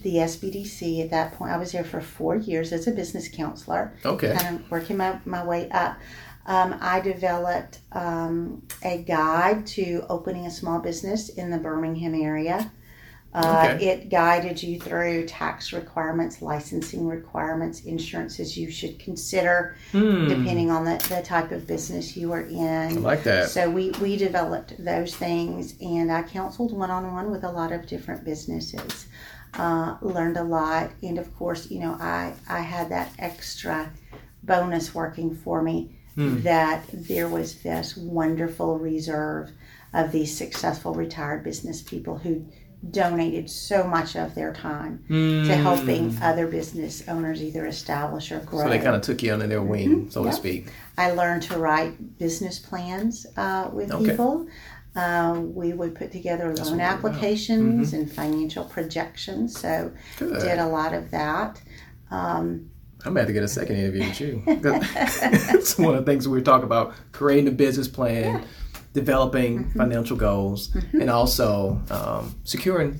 the 0.03 0.15
SBDC 0.15 1.03
at 1.03 1.09
that 1.11 1.33
point, 1.33 1.51
I 1.51 1.57
was 1.57 1.71
there 1.71 1.83
for 1.83 2.01
four 2.01 2.35
years 2.35 2.71
as 2.71 2.87
a 2.87 2.91
business 2.91 3.27
counselor 3.27 3.93
Okay. 4.05 4.35
kind 4.37 4.55
of 4.59 4.71
working 4.71 4.97
my, 4.97 5.19
my 5.25 5.43
way 5.45 5.69
up. 5.69 5.97
Um, 6.45 6.75
I 6.81 6.99
developed 6.99 7.79
um, 7.91 8.63
a 8.83 9.03
guide 9.03 9.67
to 9.67 10.03
opening 10.09 10.45
a 10.47 10.51
small 10.51 10.79
business 10.79 11.29
in 11.29 11.51
the 11.51 11.57
Birmingham 11.57 12.15
area. 12.15 12.71
Uh, 13.31 13.73
Okay. 13.75 13.85
It 13.85 14.09
guided 14.09 14.63
you 14.63 14.79
through 14.79 15.27
tax 15.27 15.71
requirements, 15.71 16.41
licensing 16.41 17.07
requirements, 17.07 17.81
insurances 17.81 18.57
you 18.57 18.71
should 18.71 18.97
consider 18.97 19.75
Hmm. 19.91 20.27
depending 20.27 20.71
on 20.71 20.83
the, 20.85 20.97
the 21.09 21.21
type 21.21 21.51
of 21.51 21.67
business 21.67 22.17
you 22.17 22.31
are 22.31 22.41
in. 22.41 22.59
I 22.97 22.99
like 22.99 23.21
that. 23.25 23.49
So 23.51 23.69
we, 23.69 23.91
we 24.01 24.17
developed 24.17 24.83
those 24.83 25.15
things, 25.15 25.75
and 25.79 26.11
I 26.11 26.23
counseled 26.23 26.75
one 26.75 26.89
on 26.89 27.13
one 27.13 27.29
with 27.29 27.43
a 27.43 27.51
lot 27.51 27.71
of 27.71 27.85
different 27.85 28.23
businesses. 28.23 29.05
Uh, 29.53 29.97
learned 30.01 30.37
a 30.37 30.43
lot, 30.43 30.91
and 31.01 31.17
of 31.17 31.35
course, 31.35 31.71
you 31.71 31.79
know, 31.79 31.93
I 31.99 32.33
I 32.47 32.59
had 32.59 32.89
that 32.89 33.11
extra 33.17 33.89
bonus 34.43 34.93
working 34.95 35.35
for 35.35 35.61
me 35.61 35.95
Hmm. 36.15 36.41
that 36.41 36.83
there 36.93 37.27
was 37.29 37.55
this 37.61 37.95
wonderful 37.97 38.77
reserve 38.77 39.51
of 39.93 40.11
these 40.11 40.35
successful 40.35 40.93
retired 40.93 41.43
business 41.43 41.81
people 41.81 42.17
who 42.17 42.45
donated 42.91 43.49
so 43.49 43.83
much 43.85 44.15
of 44.15 44.35
their 44.35 44.53
time 44.53 45.03
to 45.09 45.53
helping 45.55 46.17
other 46.21 46.47
business 46.47 47.03
owners 47.07 47.41
either 47.41 47.65
establish 47.65 48.31
or 48.31 48.39
grow. 48.39 48.59
Hmm. 48.61 48.65
So 48.65 48.69
they 48.69 48.79
kind 48.79 48.95
of 48.95 49.01
took 49.01 49.21
you 49.23 49.33
under 49.33 49.47
their 49.47 49.61
wing, 49.61 50.09
so 50.09 50.23
Yep. 50.23 50.31
to 50.31 50.37
speak. 50.37 50.71
I 50.97 51.11
learned 51.11 51.43
to 51.43 51.57
write 51.57 52.17
business 52.17 52.59
plans 52.59 53.25
uh, 53.37 53.69
with 53.73 53.91
Okay. 53.91 54.11
people. 54.11 54.47
Uh, 54.95 55.39
we 55.39 55.71
would 55.73 55.93
put 55.95 56.11
together 56.11 56.53
loan 56.55 56.79
applications 56.81 57.93
and 57.93 58.11
financial 58.11 58.65
projections. 58.65 59.57
So 59.59 59.91
Good. 60.17 60.41
did 60.41 60.57
a 60.59 60.67
lot 60.67 60.93
of 60.93 61.11
that. 61.11 61.61
Um, 62.11 62.71
I'm 63.05 63.15
about 63.15 63.27
to 63.27 63.33
get 63.33 63.43
a 63.43 63.47
second 63.47 63.77
interview 63.77 64.01
with 64.07 64.19
you. 64.19 64.43
it's 64.47 65.77
one 65.77 65.95
of 65.95 66.05
the 66.05 66.11
things 66.11 66.27
we 66.27 66.37
were 66.37 66.43
talking 66.43 66.65
about: 66.65 66.93
creating 67.11 67.47
a 67.47 67.51
business 67.51 67.87
plan, 67.87 68.43
developing 68.93 69.59
Mm-hmm. 69.59 69.79
financial 69.79 70.17
goals, 70.17 70.75
and 70.93 71.09
also 71.09 71.79
um, 71.91 72.35
securing 72.43 72.99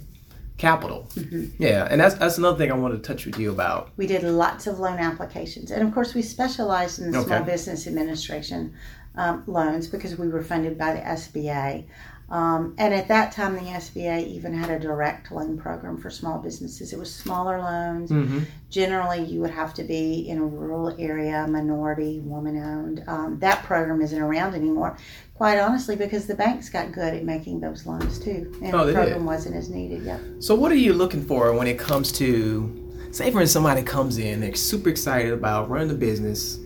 capital. 0.58 1.08
Mm-hmm. 1.16 1.62
Yeah, 1.62 1.88
and 1.90 2.00
that's 2.00 2.16
that's 2.16 2.38
another 2.38 2.58
thing 2.58 2.72
I 2.72 2.76
wanted 2.76 3.04
to 3.04 3.08
touch 3.14 3.26
with 3.26 3.38
you 3.40 3.52
about. 3.52 3.90
we 3.98 4.08
did 4.08 4.24
lots 4.24 4.68
of 4.68 4.80
loan 4.80 5.00
applications, 5.00 5.72
and 5.72 5.86
of 5.86 5.94
course, 5.94 6.14
we 6.14 6.22
specialized 6.22 7.00
in 7.00 7.12
the 7.12 7.22
Small 7.24 7.44
Business 7.44 7.88
Administration 7.88 8.74
um, 9.16 9.44
loans 9.48 9.88
because 9.88 10.18
we 10.18 10.28
were 10.28 10.44
funded 10.44 10.78
by 10.78 10.94
the 10.94 11.00
SBA. 11.02 11.86
Um, 12.32 12.76
and 12.78 12.94
at 12.94 13.08
that 13.08 13.32
time, 13.32 13.56
the 13.56 13.62
SBA 13.62 14.28
even 14.28 14.54
had 14.54 14.70
a 14.70 14.78
direct 14.80 15.32
loan 15.32 15.58
program 15.58 15.98
for 15.98 16.12
small 16.12 16.38
businesses. 16.38 16.94
It 16.94 17.00
was 17.00 17.12
smaller 17.12 17.58
loans. 17.60 18.12
Mm-hmm. 18.12 18.42
Generally, 18.70 19.24
you 19.26 19.40
would 19.42 19.50
have 19.50 19.74
to 19.74 19.84
be 19.84 20.30
in 20.30 20.38
a 20.38 20.46
rural 20.46 20.96
area, 21.00 21.48
minority, 21.48 22.20
woman 22.20 22.56
owned. 22.64 23.04
Um, 23.08 23.40
that 23.40 23.64
program 23.64 24.00
isn't 24.02 24.22
around 24.22 24.54
anymore, 24.54 24.96
quite 25.34 25.58
honestly, 25.58 25.96
because 25.96 26.28
the 26.28 26.36
banks 26.36 26.70
got 26.70 26.92
good 26.92 27.16
at 27.16 27.24
making 27.24 27.62
those 27.62 27.88
loans 27.88 28.20
too. 28.20 28.54
And 28.62 28.76
Oh, 28.76 28.86
the 28.86 28.94
program 28.94 29.18
did. 29.20 29.26
wasn't 29.26 29.56
as 29.56 29.70
needed. 29.72 30.04
Yep. 30.04 30.22
So, 30.40 30.54
what 30.54 30.72
are 30.72 30.76
you 30.76 30.94
looking 30.94 31.26
for 31.26 31.52
when 31.56 31.66
it 31.66 31.80
comes 31.80 32.12
to, 32.14 33.10
say, 33.12 33.32
for 33.32 33.44
somebody 33.48 33.82
comes 33.82 34.20
in, 34.20 34.42
they're 34.42 34.54
super 34.54 34.90
excited 34.90 35.34
about 35.34 35.68
running 35.68 35.90
a 35.90 35.96
business, 35.96 36.60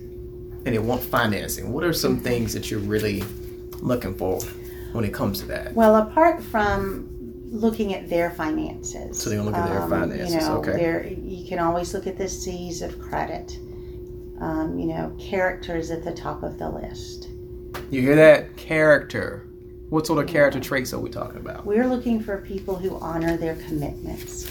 and 0.65 0.74
they 0.74 0.79
want 0.79 1.01
financing. 1.01 1.72
What 1.72 1.84
are 1.84 1.93
some 1.93 2.20
things 2.20 2.53
that 2.53 2.72
you're 2.72 2.79
really 2.79 3.24
looking 3.79 4.15
for 4.15 4.39
when 4.93 5.03
it 5.03 5.13
comes 5.13 5.39
to 5.41 5.46
that? 5.48 5.74
Well, 5.74 5.96
apart 5.96 6.41
from 6.43 7.10
looking 7.51 7.93
at 7.93 8.10
their 8.10 8.32
finances, 8.32 9.22
So 9.22 9.29
they 9.29 9.39
look 9.39 9.55
at 9.55 9.67
their 9.70 9.82
um, 9.82 9.89
finances, 9.89 10.34
You 10.34 10.39
know, 10.39 10.58
okay. 10.58 11.17
you 11.22 11.48
can 11.48 11.60
always 11.60 11.93
look 11.93 12.08
at 12.08 12.17
the 12.17 12.27
C's 12.27 12.82
of 12.82 13.00
credit. 13.00 13.58
Um, 14.39 14.77
you 14.79 14.88
know, 14.88 15.15
character 15.20 15.77
is 15.77 15.91
at 15.91 16.03
the 16.03 16.13
top 16.13 16.43
of 16.43 16.58
the 16.58 16.70
list. 16.70 17.29
You 17.91 18.01
hear 18.01 18.15
that? 18.15 18.55
Character. 18.58 19.48
What 19.89 20.08
sort 20.08 20.24
of 20.24 20.27
character 20.27 20.60
traits 20.60 20.93
are 20.93 21.00
we 21.00 21.12
talking 21.12 21.38
about? 21.38 21.65
We're 21.65 21.88
looking 21.88 22.20
for 22.22 22.38
people 22.39 22.75
who 22.75 22.98
honor 22.98 23.38
their 23.38 23.55
commitments. 23.55 24.48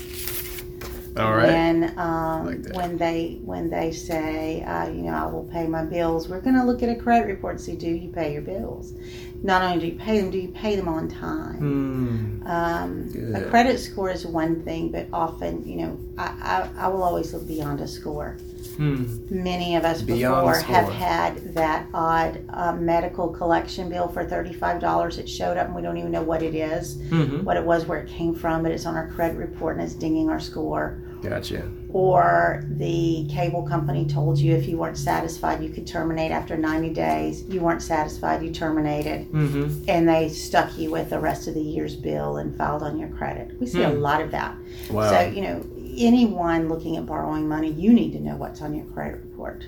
All 1.16 1.35
right. 1.35 1.49
When 1.49 1.99
um, 1.99 2.47
Like 2.47 2.75
when 2.75 2.97
they 2.97 3.38
when 3.45 3.69
they 3.69 3.92
say, 3.92 4.62
uh, 4.62 4.88
you 4.88 5.02
know, 5.02 5.14
I 5.14 5.26
will 5.26 5.45
pay 5.45 5.66
my 5.66 5.85
bills, 5.85 6.28
we're 6.28 6.40
going 6.40 6.57
to 6.57 6.64
look 6.64 6.83
at 6.83 6.88
a 6.88 6.95
credit 6.97 7.26
report 7.26 7.57
and 7.57 7.61
see, 7.61 7.76
do 7.76 7.90
you 7.90 8.09
pay 8.09 8.33
your 8.33 8.42
bills? 8.42 8.95
Not 9.42 9.62
only 9.62 9.81
do 9.81 9.87
you 9.88 9.99
pay 9.99 10.21
them, 10.21 10.31
do 10.31 10.38
you 10.38 10.49
pay 10.49 10.76
them 10.76 10.88
on 10.88 11.09
time? 11.09 11.59
Hmm. 11.59 12.47
Um, 12.47 13.35
a 13.35 13.42
credit 13.50 13.78
score 13.78 14.11
is 14.11 14.25
one 14.25 14.62
thing, 14.62 14.90
but 14.90 15.07
often, 15.12 15.66
you 15.69 15.76
know, 15.76 15.99
I, 16.16 16.69
I, 16.76 16.85
I 16.85 16.88
will 16.88 17.02
always 17.02 17.35
look 17.35 17.47
beyond 17.47 17.81
a 17.81 17.88
score. 17.88 18.37
Hmm. 18.69 19.04
Many 19.31 19.76
of 19.76 19.85
us 19.85 20.02
Beyond 20.02 20.47
before 20.47 20.61
have 20.75 20.88
had 20.92 21.54
that 21.54 21.87
odd 21.95 22.45
uh, 22.50 22.73
medical 22.75 23.28
collection 23.28 23.88
bill 23.88 24.09
for 24.09 24.25
$35. 24.25 25.19
It 25.19 25.28
showed 25.28 25.57
up 25.57 25.66
and 25.66 25.75
we 25.75 25.83
don't 25.83 25.97
even 25.99 26.11
know 26.11 26.23
what 26.23 26.42
it 26.42 26.54
is, 26.54 26.97
Mm-hmm. 26.97 27.45
what 27.45 27.57
it 27.57 27.64
was, 27.64 27.87
where 27.87 28.00
it 28.00 28.09
came 28.09 28.35
from, 28.35 28.62
but 28.62 28.73
it's 28.73 28.87
on 28.87 28.97
our 28.97 29.09
credit 29.09 29.37
report 29.37 29.76
and 29.76 29.85
it's 29.85 29.95
dinging 29.95 30.28
our 30.31 30.40
score. 30.40 31.02
Gotcha. 31.23 31.71
Or 31.90 32.64
the 32.69 33.28
cable 33.31 33.62
company 33.62 34.07
told 34.07 34.38
you 34.38 34.57
if 34.57 34.66
you 34.66 34.76
weren't 34.76 34.97
satisfied, 34.99 35.62
you 35.62 35.69
could 35.71 35.87
terminate 35.87 36.33
after 36.33 36.57
90 36.57 36.90
days. 36.90 37.45
You 37.45 37.61
weren't 37.61 37.83
satisfied, 37.83 38.42
you 38.42 38.50
terminated 38.50 39.31
Mm-hmm. 39.31 39.85
and 39.88 40.09
they 40.09 40.28
stuck 40.28 40.76
you 40.76 40.90
with 40.90 41.11
the 41.11 41.21
rest 41.21 41.47
of 41.47 41.54
the 41.54 41.61
year's 41.62 41.95
bill 41.95 42.38
and 42.38 42.57
filed 42.57 42.83
on 42.83 42.99
your 42.99 43.09
credit. 43.11 43.52
We 43.61 43.66
see 43.66 43.83
a 43.83 43.90
Hmm. 43.90 44.00
lot 44.00 44.21
of 44.21 44.33
that. 44.33 44.57
Wow. 44.90 45.11
So, 45.11 45.21
you 45.28 45.42
know, 45.42 45.64
anyone 45.97 46.69
looking 46.69 46.97
at 46.97 47.07
borrowing 47.07 47.49
money, 47.49 47.71
you 47.73 47.93
need 47.93 48.13
to 48.13 48.21
know 48.21 48.37
what's 48.37 48.61
on 48.63 48.75
your 48.75 48.87
credit 48.87 49.21
report. 49.23 49.65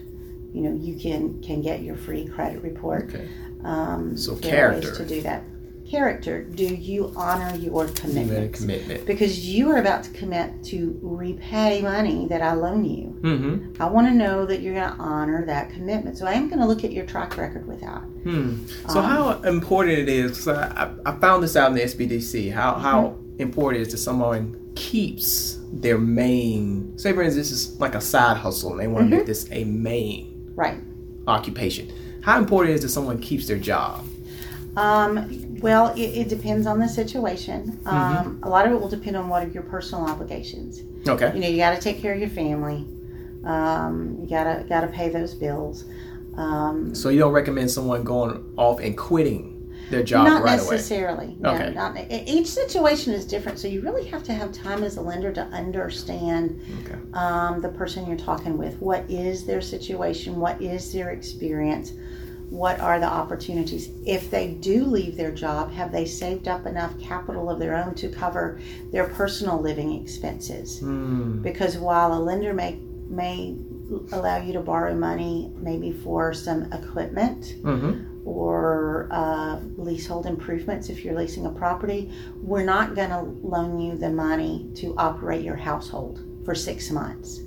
You 0.52 0.62
know, 0.62 0.74
you 0.80 0.96
can 0.98 1.42
can 1.42 1.60
get 1.62 1.82
your 1.82 1.96
free 1.96 2.26
credit 2.26 2.62
report. 2.62 3.10
okay. 3.14 3.28
Um, 3.64 4.16
So 4.16 4.34
there 4.34 4.68
are 4.68 4.72
ways 4.74 4.82
character. 4.84 5.04
to 5.04 5.08
do 5.14 5.20
that. 5.22 5.42
Character. 5.90 6.42
Do 6.44 6.64
you 6.64 7.12
honor 7.14 7.54
your 7.56 7.84
You 7.86 7.88
made 7.88 7.90
a 7.90 8.00
commitments? 8.00 8.60
commitment. 8.60 9.06
Because 9.06 9.46
you 9.46 9.70
are 9.70 9.76
about 9.78 10.02
to 10.04 10.10
commit 10.12 10.62
to 10.64 10.98
repay 11.02 11.82
money 11.82 12.26
that 12.28 12.40
I 12.40 12.54
loan 12.54 12.84
you. 12.86 13.18
Mm-hmm. 13.20 13.82
I 13.82 13.86
want 13.90 14.06
to 14.06 14.14
know 14.14 14.46
that 14.46 14.60
you're 14.62 14.74
going 14.74 14.88
to 14.90 14.96
honor 14.98 15.44
that 15.46 15.70
commitment. 15.70 16.16
So 16.16 16.26
I 16.26 16.32
am 16.34 16.48
going 16.48 16.60
to 16.60 16.66
look 16.66 16.84
at 16.84 16.92
your 16.92 17.04
track 17.04 17.36
record 17.36 17.66
with 17.66 17.80
that. 17.82 18.00
Hmm. 18.24 18.64
So 18.88 19.00
Um, 19.00 19.04
how 19.04 19.42
important 19.42 19.98
it 19.98 20.08
is? 20.08 20.48
I, 20.48 20.90
I, 21.04 21.12
found 21.20 21.42
this 21.42 21.54
out 21.54 21.68
in 21.70 21.74
the 21.76 21.82
SBDC. 21.82 22.50
How 22.52 22.74
how 22.74 23.00
Mm-hmm. 23.02 23.42
important 23.42 23.80
it 23.80 23.86
is 23.88 23.92
that 23.92 23.98
someone 23.98 24.56
keeps 24.76 25.58
their 25.80 25.98
main. 25.98 26.96
Say 26.98 27.12
for 27.12 27.22
instance, 27.22 27.50
this 27.50 27.58
is 27.68 27.80
like 27.80 27.94
a 27.94 28.00
side 28.00 28.36
hustle, 28.36 28.72
and 28.72 28.80
they 28.80 28.86
want 28.86 29.04
to 29.04 29.10
Mm-hmm. 29.10 29.16
make 29.18 29.26
this 29.26 29.48
a 29.50 29.64
main 29.64 30.52
Right. 30.54 30.78
occupation. 31.26 31.90
How 32.22 32.38
important 32.38 32.74
is 32.76 32.82
that 32.82 32.88
someone 32.90 33.18
keeps 33.18 33.46
their 33.46 33.58
job? 33.58 34.04
Um, 34.76 35.58
well, 35.60 35.92
it, 35.94 36.00
it 36.00 36.28
depends 36.28 36.66
on 36.66 36.78
the 36.80 36.88
situation. 36.88 37.78
Um, 37.86 38.40
A 38.42 38.48
lot 38.48 38.66
of 38.66 38.72
it 38.72 38.80
will 38.80 38.88
depend 38.88 39.16
on 39.16 39.28
what 39.28 39.44
are 39.46 39.48
your 39.50 39.62
personal 39.62 40.04
obligations. 40.06 40.82
Okay. 41.06 41.32
You 41.34 41.40
know, 41.40 41.48
you 41.48 41.58
got 41.58 41.74
to 41.76 41.80
take 41.80 42.00
care 42.00 42.12
of 42.14 42.18
your 42.20 42.30
family. 42.30 42.84
Um, 43.44 44.18
you 44.22 44.26
gotta 44.28 44.64
gotta 44.68 44.86
pay 44.88 45.10
those 45.10 45.34
bills. 45.34 45.84
Um, 46.36 46.94
So 46.94 47.10
you 47.10 47.18
don't 47.18 47.32
recommend 47.32 47.70
someone 47.70 48.02
going 48.02 48.42
off 48.56 48.80
and 48.80 48.96
quitting 48.96 49.53
their 49.90 50.02
job 50.02 50.26
not 50.26 50.42
right 50.42 50.58
away. 50.60 50.70
necessarily. 50.70 51.36
No, 51.40 51.54
Okay. 51.54 51.72
not, 51.74 51.96
e- 51.98 52.24
each 52.26 52.46
situation 52.46 53.12
is 53.12 53.24
different, 53.26 53.58
so 53.58 53.68
you 53.68 53.80
really 53.80 54.04
have 54.06 54.22
to 54.24 54.32
have 54.32 54.52
time 54.52 54.82
as 54.82 54.96
a 54.96 55.00
lender 55.02 55.32
to 55.32 55.42
understand 55.42 56.60
Okay. 56.84 56.98
um, 57.14 57.60
the 57.60 57.68
person 57.68 58.06
you're 58.06 58.16
talking 58.16 58.56
with. 58.58 58.74
What 58.80 59.04
is 59.10 59.44
their 59.44 59.60
situation? 59.60 60.40
What 60.40 60.60
is 60.62 60.92
their 60.92 61.10
experience? 61.10 61.92
What 62.50 62.78
are 62.78 63.00
the 63.00 63.06
opportunities? 63.06 63.90
If 64.06 64.30
they 64.30 64.48
do 64.52 64.84
leave 64.84 65.16
their 65.16 65.32
job, 65.32 65.72
have 65.72 65.90
they 65.90 66.04
saved 66.04 66.46
up 66.46 66.66
enough 66.66 66.98
capital 67.00 67.50
of 67.50 67.58
their 67.58 67.74
own 67.76 67.94
to 67.96 68.08
cover 68.08 68.60
their 68.92 69.08
personal 69.08 69.60
living 69.60 70.00
expenses? 70.00 70.78
Hmm. 70.78 71.42
Because 71.42 71.76
while 71.78 72.12
a 72.16 72.20
lender 72.20 72.54
may 72.54 72.78
may 73.08 73.56
allow 74.12 74.38
you 74.40 74.52
to 74.54 74.60
borrow 74.60 74.94
money 74.94 75.52
maybe 75.58 75.92
for 75.92 76.32
some 76.32 76.72
equipment 76.72 77.54
Mm-hmm. 77.62 78.26
or 78.26 79.08
uh, 79.10 79.14
leasehold 79.84 80.26
improvements 80.26 80.88
if 80.88 81.04
you're 81.04 81.14
leasing 81.16 81.46
a 81.46 81.50
property, 81.50 82.10
we're 82.42 82.64
not 82.64 82.94
going 82.94 83.10
to 83.10 83.20
loan 83.46 83.78
you 83.78 83.96
the 83.96 84.10
money 84.10 84.68
to 84.76 84.94
operate 84.96 85.44
your 85.44 85.56
household 85.56 86.20
for 86.44 86.54
six 86.54 86.90
months. 86.90 87.40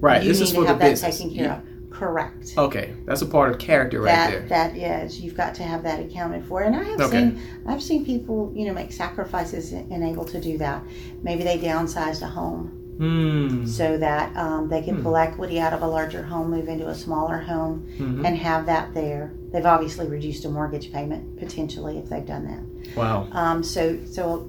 Right. 0.00 0.22
You 0.22 0.28
this 0.28 0.38
need 0.38 0.44
is 0.44 0.50
to 0.50 0.54
for 0.56 0.60
the 0.62 0.68
have 0.68 0.78
that 0.80 0.90
business. 0.90 1.18
taken 1.18 1.34
care 1.36 1.52
of. 1.52 1.62
Correct. 1.90 2.54
Okay, 2.56 2.94
that's 3.04 3.20
a 3.22 3.26
part 3.26 3.50
of 3.52 3.58
character 3.58 4.00
right 4.00 4.06
that 4.12 4.30
there. 4.30 4.48
that 4.48 4.76
is 4.76 5.20
you've 5.20 5.36
got 5.36 5.54
to 5.56 5.62
have 5.62 5.82
that 5.84 6.00
accounted 6.00 6.42
for 6.46 6.62
and 6.62 6.74
i 6.74 6.82
have 6.82 7.00
Okay. 7.02 7.18
seen 7.18 7.42
i've 7.66 7.82
seen 7.82 8.04
people 8.04 8.50
you 8.56 8.64
know 8.66 8.72
make 8.72 8.90
sacrifices 8.90 9.72
and 9.72 10.02
able 10.02 10.24
to 10.24 10.40
do 10.40 10.56
that 10.58 10.82
maybe 11.22 11.44
they 11.44 11.58
downsized 11.58 12.22
a 12.22 12.26
home 12.26 12.81
Hmm. 13.02 13.66
so 13.66 13.98
that 13.98 14.36
um, 14.36 14.68
they 14.68 14.80
can 14.80 14.96
Hmm. 14.98 15.02
pull 15.02 15.16
equity 15.16 15.58
out 15.58 15.72
of 15.72 15.82
a 15.82 15.86
larger 15.88 16.22
home 16.22 16.50
move 16.50 16.68
into 16.68 16.86
a 16.86 16.94
smaller 16.94 17.38
home 17.38 17.84
Mhm. 17.98 18.24
and 18.24 18.36
have 18.36 18.66
that 18.66 18.94
there 18.94 19.32
they've 19.50 19.66
obviously 19.66 20.06
reduced 20.06 20.44
a 20.44 20.48
mortgage 20.48 20.92
payment 20.92 21.36
potentially 21.36 21.98
if 21.98 22.08
they've 22.08 22.24
done 22.24 22.44
that 22.46 22.96
Wow. 22.96 23.26
um, 23.32 23.64
so 23.64 23.96
so 24.06 24.46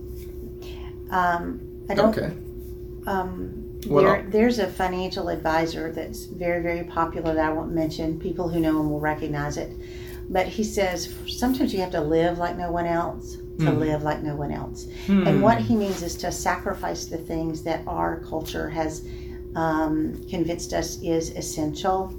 um, 1.09 1.59
i 1.89 1.95
don't 1.95 2.15
Okay. 2.15 2.31
um, 3.07 3.53
Well, 3.89 4.03
there, 4.03 4.25
there's 4.29 4.59
a 4.59 4.67
financial 4.67 5.27
advisor 5.29 5.91
that's 5.91 6.25
very, 6.25 6.61
very 6.61 6.83
popular 6.83 7.33
that 7.33 7.49
I 7.49 7.51
won't 7.51 7.73
mention. 7.73 8.17
People 8.17 8.47
who 8.47 8.59
know 8.61 8.79
him 8.79 8.89
will 8.89 9.01
recognize 9.01 9.57
it. 9.57 9.73
But 10.29 10.45
he 10.47 10.63
says 10.63 11.13
sometimes 11.27 11.73
you 11.73 11.81
have 11.81 11.91
to 11.91 11.99
live 11.99 12.37
like 12.37 12.57
no 12.57 12.71
one 12.71 12.85
else. 12.85 13.35
To 13.59 13.65
Mhm. 13.65 13.77
live 13.79 14.03
like 14.03 14.23
no 14.23 14.35
one 14.35 14.51
else. 14.51 14.87
Hmm. 15.05 15.27
And 15.27 15.41
what 15.41 15.59
he 15.59 15.75
means 15.75 16.01
is 16.01 16.15
to 16.17 16.31
sacrifice 16.31 17.05
the 17.05 17.17
things 17.17 17.61
that 17.63 17.81
our 17.87 18.17
culture 18.21 18.69
has 18.69 19.03
um, 19.55 20.15
convinced 20.29 20.73
us 20.73 20.97
is 21.03 21.29
essential 21.31 22.11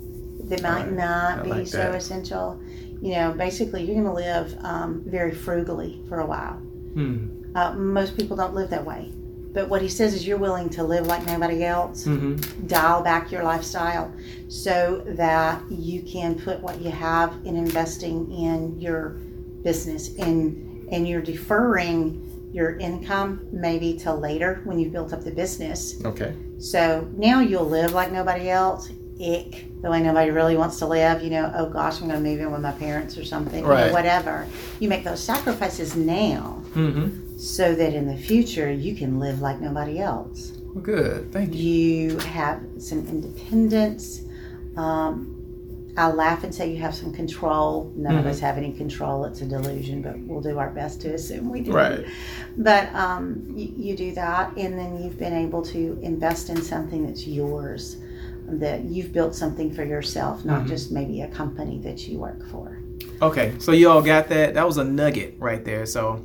that 0.44 0.62
might 0.62 0.84
Right. 0.84 0.92
not 0.92 1.40
I 1.40 1.42
be 1.42 1.50
like 1.50 1.66
so 1.66 1.78
that. 1.78 1.94
essential. 1.96 2.60
You 3.02 3.14
know, 3.16 3.32
basically, 3.32 3.82
you're 3.82 3.94
going 4.00 4.06
to 4.06 4.12
live 4.12 4.56
um, 4.62 5.02
very 5.06 5.32
frugally 5.32 6.00
for 6.08 6.20
a 6.20 6.26
while. 6.26 6.54
Hmm. 6.94 7.16
Uh, 7.56 7.72
most 7.74 8.16
people 8.16 8.36
don't 8.36 8.54
live 8.54 8.70
that 8.70 8.86
way. 8.86 9.10
But 9.52 9.68
what 9.68 9.82
he 9.82 9.88
says 9.88 10.14
is 10.14 10.26
you're 10.26 10.38
willing 10.38 10.68
to 10.70 10.84
live 10.84 11.06
like 11.08 11.26
nobody 11.26 11.64
else, 11.64 12.04
Mm-hmm. 12.06 12.66
dial 12.68 13.02
back 13.02 13.32
your 13.32 13.42
lifestyle 13.42 14.12
so 14.48 15.02
that 15.08 15.60
you 15.70 16.02
can 16.02 16.36
put 16.36 16.60
what 16.60 16.80
you 16.80 16.90
have 16.90 17.32
in 17.44 17.56
investing 17.56 18.30
in 18.32 18.80
your 18.80 19.16
business 19.64 20.14
and 20.18 20.63
and 20.90 21.06
you're 21.08 21.22
deferring 21.22 22.20
your 22.52 22.76
income 22.78 23.46
maybe 23.52 23.98
till 23.98 24.18
later 24.18 24.60
when 24.64 24.78
you've 24.78 24.92
built 24.92 25.12
up 25.12 25.22
the 25.24 25.30
business. 25.32 26.02
Okay. 26.04 26.34
So 26.58 27.08
now 27.16 27.40
you'll 27.40 27.68
live 27.68 27.92
like 27.92 28.12
nobody 28.12 28.48
else. 28.50 28.90
Ick, 29.20 29.80
the 29.82 29.90
way 29.90 30.02
nobody 30.02 30.30
really 30.32 30.56
wants 30.56 30.78
to 30.80 30.86
live. 30.86 31.22
You 31.22 31.30
know, 31.30 31.52
oh 31.56 31.68
gosh, 31.68 32.00
I'm 32.00 32.08
going 32.08 32.22
to 32.22 32.28
move 32.28 32.40
in 32.40 32.50
with 32.50 32.60
my 32.60 32.72
parents 32.72 33.16
or 33.16 33.24
something, 33.24 33.64
Right. 33.64 33.92
whatever. 33.92 34.46
You 34.80 34.88
make 34.88 35.04
those 35.04 35.22
sacrifices 35.22 35.94
now 35.96 36.62
Mm-hmm. 36.74 37.36
so 37.38 37.74
that 37.76 37.94
in 37.94 38.08
the 38.08 38.16
future 38.16 38.72
you 38.72 38.96
can 38.96 39.20
live 39.20 39.40
like 39.40 39.60
nobody 39.60 40.00
else. 40.00 40.52
Well, 40.74 40.82
good. 40.82 41.32
Thank 41.32 41.54
you. 41.54 41.62
You 41.62 42.18
have 42.18 42.60
some 42.78 43.06
independence. 43.06 44.22
Um, 44.76 45.33
I 45.96 46.10
laugh 46.10 46.42
and 46.42 46.52
say 46.54 46.70
you 46.72 46.78
have 46.78 46.94
some 46.94 47.12
control. 47.12 47.92
None 47.94 48.16
of 48.16 48.24
Mhm. 48.24 48.28
us 48.28 48.40
have 48.40 48.56
any 48.58 48.72
control. 48.72 49.24
It's 49.26 49.42
a 49.42 49.44
delusion, 49.44 50.02
but 50.02 50.18
we'll 50.26 50.40
do 50.40 50.58
our 50.58 50.70
best 50.70 51.00
to 51.02 51.14
assume 51.14 51.50
we 51.50 51.60
do. 51.60 51.72
Right. 51.72 52.04
But 52.56 52.92
um, 52.94 53.44
you, 53.54 53.72
you 53.76 53.96
do 53.96 54.12
that, 54.14 54.56
and 54.56 54.76
then 54.78 55.00
you've 55.02 55.18
been 55.18 55.32
able 55.34 55.62
to 55.66 55.98
invest 56.02 56.50
in 56.50 56.60
something 56.62 57.06
that's 57.06 57.26
yours. 57.26 57.96
That 58.46 58.84
you've 58.84 59.12
built 59.12 59.34
something 59.34 59.72
for 59.72 59.84
yourself, 59.84 60.44
not 60.44 60.64
Mhm. 60.64 60.68
just 60.68 60.92
maybe 60.92 61.22
a 61.22 61.28
company 61.28 61.80
that 61.84 62.06
you 62.08 62.18
work 62.18 62.44
for. 62.48 62.78
Okay, 63.22 63.52
so 63.58 63.72
you 63.72 63.88
all 63.88 64.02
got 64.02 64.28
that? 64.28 64.54
That 64.54 64.66
was 64.66 64.76
a 64.76 64.84
nugget 64.84 65.36
right 65.38 65.64
there. 65.64 65.86
So 65.86 66.20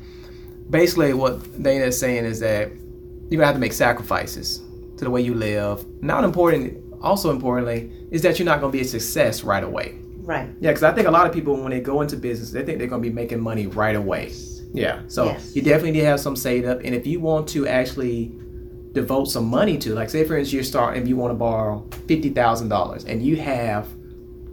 basically, 0.70 1.14
what 1.14 1.40
Dana 1.64 1.86
is 1.86 1.98
saying 1.98 2.26
is 2.26 2.40
that 2.42 2.72
you're 3.30 3.38
gonna 3.40 3.46
have 3.46 3.56
to 3.56 3.62
make 3.62 3.72
sacrifices 3.74 4.62
to 4.98 5.06
the 5.06 5.12
way 5.12 5.22
you 5.22 5.34
live. 5.34 5.86
Not 6.02 6.24
important, 6.26 6.74
also 7.02 7.30
importantly, 7.30 7.90
is 8.12 8.22
that 8.24 8.40
you're 8.40 8.46
not 8.46 8.60
gonna 8.62 8.72
be 8.72 8.82
a 8.82 8.86
success 8.86 9.44
right 9.44 9.64
away. 9.64 9.96
Right. 10.22 10.50
Yeah, 10.60 10.70
because 10.72 10.84
I 10.84 10.92
think 10.94 11.08
a 11.08 11.12
lot 11.12 11.26
of 11.28 11.34
people 11.34 11.56
when 11.56 11.72
they 11.72 11.80
go 11.80 12.02
into 12.02 12.16
business, 12.18 12.52
they 12.52 12.64
think 12.64 12.78
they're 12.80 12.88
gonna 12.88 13.02
be 13.02 13.10
making 13.10 13.40
money 13.42 13.68
right 13.68 13.96
away. 13.96 14.32
Yeah, 14.74 15.02
so 15.08 15.26
Yes. 15.26 15.56
you 15.56 15.62
definitely 15.64 15.92
need 15.92 16.02
to 16.02 16.06
have 16.06 16.20
some 16.20 16.36
saved 16.36 16.68
up, 16.68 16.82
and 16.84 16.94
if 16.94 17.08
you 17.08 17.20
want 17.20 17.48
to 17.50 17.68
actually 17.68 18.32
devote 18.92 19.26
some 19.26 19.46
money 19.46 19.78
to, 19.80 19.94
like 19.96 20.10
say 20.10 20.24
for 20.24 20.38
instance, 20.38 20.54
you 20.54 20.64
start 20.64 20.98
if 20.98 21.08
you 21.08 21.16
want 21.16 21.32
to 21.32 21.36
borrow 21.36 21.84
fifty 22.08 22.30
thousand 22.30 22.70
dollars, 22.70 23.06
and 23.06 23.24
you 23.24 23.36
have 23.38 23.88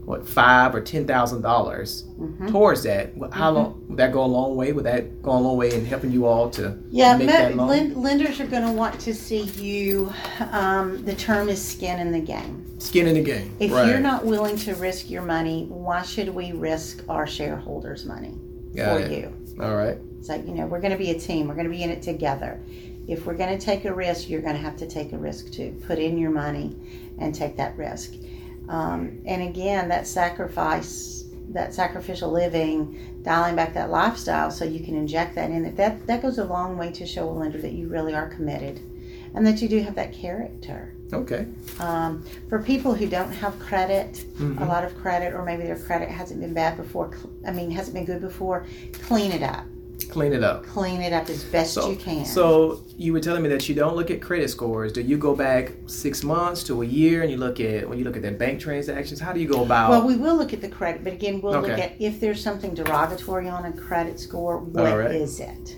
what 0.07 0.29
five 0.29 0.75
or 0.75 0.81
ten 0.81 1.07
thousand 1.07 1.43
dollars 1.43 2.05
hmm 2.17 2.49
towards 2.49 2.85
that. 2.85 3.13
How 3.33 3.51
long 3.51 3.85
would 3.89 3.99
that 3.99 4.13
go 4.13 4.25
a 4.25 4.27
long 4.27 4.57
way? 4.57 4.73
Would 4.73 4.85
that 4.87 5.23
go 5.23 5.33
a 5.33 5.41
long 5.41 5.57
way 5.59 5.75
in 5.75 5.85
helping 5.85 6.13
you 6.13 6.27
all 6.27 6.51
to 6.53 6.79
Yeah, 6.91 7.17
make 7.17 7.27
that 7.29 7.57
loan? 7.57 7.69
len- 7.69 7.95
lenders 7.95 8.41
are 8.41 8.47
going 8.47 8.63
to 8.65 8.73
want 8.73 8.99
to 9.01 9.15
see 9.15 9.43
you. 9.43 10.13
Um, 10.53 11.05
the 11.05 11.15
term 11.15 11.49
is 11.49 11.63
skin 11.63 11.99
in 12.01 12.13
the 12.13 12.21
game. 12.21 12.65
skin 12.79 13.07
in 13.09 13.15
the 13.15 13.23
game? 13.23 13.57
If 13.59 13.73
right. 13.73 13.87
you're 13.89 14.01
not 14.01 14.25
willing 14.25 14.57
to 14.59 14.75
risk 14.77 15.11
your 15.11 15.23
money, 15.23 15.67
why 15.69 16.03
should 16.03 16.29
we 16.31 16.53
risk 16.53 17.03
our 17.09 17.27
shareholders' 17.27 18.05
money 18.05 18.35
Got 18.75 19.01
for 19.01 19.01
it. 19.01 19.11
you? 19.11 19.33
All 19.61 19.77
right. 19.77 19.99
It's 20.19 20.29
like, 20.29 20.47
you 20.47 20.55
know, 20.55 20.67
we're 20.67 20.81
going 20.81 20.93
to 20.93 20.99
be 20.99 21.11
a 21.11 21.19
team. 21.19 21.49
We're 21.49 21.55
going 21.55 21.67
to 21.67 21.71
be 21.77 21.83
in 21.83 21.91
it 21.91 22.03
together. 22.03 22.61
If 23.07 23.27
we're 23.27 23.35
going 23.37 23.57
to 23.57 23.65
take 23.65 23.85
a 23.85 23.95
risk, 23.95 24.29
you're 24.29 24.43
going 24.43 24.55
to 24.57 24.61
have 24.61 24.77
to 24.79 24.87
take 24.87 25.13
a 25.13 25.19
risk 25.19 25.51
too. 25.53 25.81
Put 25.87 25.99
in 25.99 26.19
your 26.19 26.31
money 26.31 26.77
and 27.19 27.35
take 27.35 27.57
that 27.57 27.77
risk. 27.77 28.15
Um, 28.69 29.21
and 29.27 29.43
again, 29.43 29.89
that 29.89 30.07
sacrifice, 30.07 31.25
that 31.51 31.75
sacrificial 31.75 32.31
living, 32.31 33.21
dialing 33.23 33.57
back 33.57 33.75
that 33.75 33.91
lifestyle 33.91 34.51
so 34.51 34.65
you 34.65 34.81
can 34.81 34.95
inject 34.95 35.35
that 35.37 35.51
in, 35.51 35.65
it, 35.65 35.77
that, 35.77 36.07
that 36.07 36.23
goes 36.23 36.39
a 36.39 36.45
long 36.45 36.77
way 36.77 36.91
to 36.93 37.07
show 37.07 37.29
a 37.29 37.31
lender 37.31 37.59
that 37.59 37.73
you 37.73 37.89
really 37.89 38.15
are 38.15 38.29
committed 38.29 38.81
and 39.35 39.47
that 39.47 39.61
you 39.61 39.69
do 39.69 39.81
have 39.81 39.95
that 39.95 40.13
character. 40.13 40.95
Okay. 41.13 41.47
Um, 41.79 42.25
for 42.49 42.61
people 42.61 42.95
who 42.95 43.07
don't 43.07 43.31
have 43.31 43.59
credit, 43.61 44.25
Mhm. 44.39 44.61
a 44.61 44.65
lot 44.65 44.83
of 44.85 44.97
credit, 44.97 45.35
or 45.35 45.45
maybe 45.45 45.63
their 45.65 45.79
credit 45.79 46.09
hasn't 46.09 46.41
been 46.41 46.55
bad 46.55 46.77
before, 46.77 47.11
I 47.47 47.53
mean, 47.53 47.71
hasn't 47.71 47.95
been 47.95 48.07
good 48.07 48.21
before, 48.21 48.67
clean 49.03 49.31
it 49.33 49.43
up 49.43 49.65
Clean 50.11 50.33
it 50.33 50.43
up. 50.43 50.65
clean 50.67 51.01
it 51.03 51.13
up 51.13 51.29
as 51.29 51.45
best 51.45 51.75
So, 51.75 51.91
you 51.91 51.97
can. 51.97 52.25
so 52.25 52.83
you 52.97 53.13
were 53.13 53.21
telling 53.21 53.43
me 53.43 53.49
that 53.51 53.69
you 53.69 53.75
don't 53.75 53.97
look 53.97 54.11
at 54.11 54.21
credit 54.23 54.49
scores. 54.51 54.93
Do 54.93 55.01
you 55.01 55.17
go 55.19 55.35
back 55.35 55.73
six 55.87 56.23
months 56.23 56.63
to 56.65 56.83
a 56.83 56.87
year 56.87 57.23
and 57.23 57.31
you 57.31 57.37
look 57.37 57.61
at 57.61 57.89
when 57.89 57.99
you 57.99 58.05
look 58.05 58.17
at 58.17 58.23
their 58.23 58.33
bank 58.33 58.61
transactions? 58.61 59.21
How 59.21 59.33
do 59.33 59.41
you 59.41 59.49
go 59.49 59.63
about? 59.65 59.91
well, 59.91 60.07
we 60.07 60.17
will 60.17 60.37
look 60.37 60.53
at 60.53 60.61
the 60.61 60.69
credit, 60.69 61.03
but 61.05 61.13
again, 61.13 61.41
we'll 61.41 61.61
look 61.61 61.71
at 61.71 62.01
if 62.01 62.21
there's 62.21 62.43
something 62.43 62.75
derogatory 62.75 63.49
on 63.49 63.65
a 63.67 63.73
credit 63.73 64.19
score. 64.21 64.59
What 64.59 64.87
is 65.15 65.41
right. 65.41 65.49
it? 65.51 65.77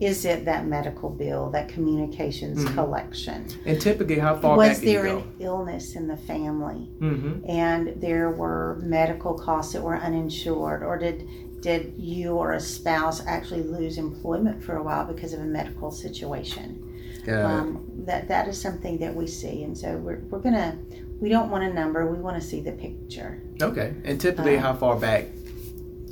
Is 0.00 0.24
it 0.24 0.44
that 0.44 0.64
medical 0.68 1.10
bill, 1.10 1.50
that 1.50 1.68
communications 1.68 2.64
Mhm. 2.64 2.74
collection? 2.74 3.46
and 3.66 3.80
typically, 3.80 4.18
how 4.20 4.36
far 4.36 4.56
Was 4.56 4.68
back 4.68 4.78
do 4.80 4.86
you 4.86 4.92
there 5.02 5.16
an 5.16 5.22
illness 5.40 5.96
in 5.96 6.06
the 6.06 6.16
family, 6.16 6.88
Mm-hmm. 7.00 7.50
and 7.50 7.94
there 8.00 8.30
were 8.30 8.78
medical 8.80 9.34
costs 9.34 9.72
that 9.72 9.82
were 9.82 9.96
uninsured, 9.96 10.84
or 10.84 10.96
did 10.98 11.28
did 11.60 11.94
you 11.98 12.32
or 12.36 12.52
a 12.52 12.60
spouse 12.60 13.24
actually 13.26 13.62
lose 13.62 13.98
employment 13.98 14.62
for 14.62 14.76
a 14.76 14.82
while 14.82 15.04
because 15.04 15.32
of 15.32 15.40
a 15.40 15.44
medical 15.44 15.90
situation? 15.90 16.84
um, 17.28 17.84
that 18.06 18.26
that 18.28 18.48
is 18.48 18.58
something 18.58 18.96
that 18.98 19.14
we 19.14 19.26
see 19.26 19.62
and 19.62 19.76
so 19.76 19.96
we're, 19.98 20.20
we're 20.30 20.38
gonna 20.38 20.78
we 21.20 21.28
don't 21.28 21.50
want 21.50 21.62
a 21.62 21.72
number 21.74 22.06
we 22.06 22.18
want 22.18 22.40
to 22.40 22.48
see 22.48 22.60
the 22.62 22.72
picture 22.72 23.42
okay. 23.60 23.92
And 24.04 24.18
typically, 24.18 24.56
uh, 24.56 24.60
how 24.62 24.72
far 24.72 24.96
back 24.96 25.26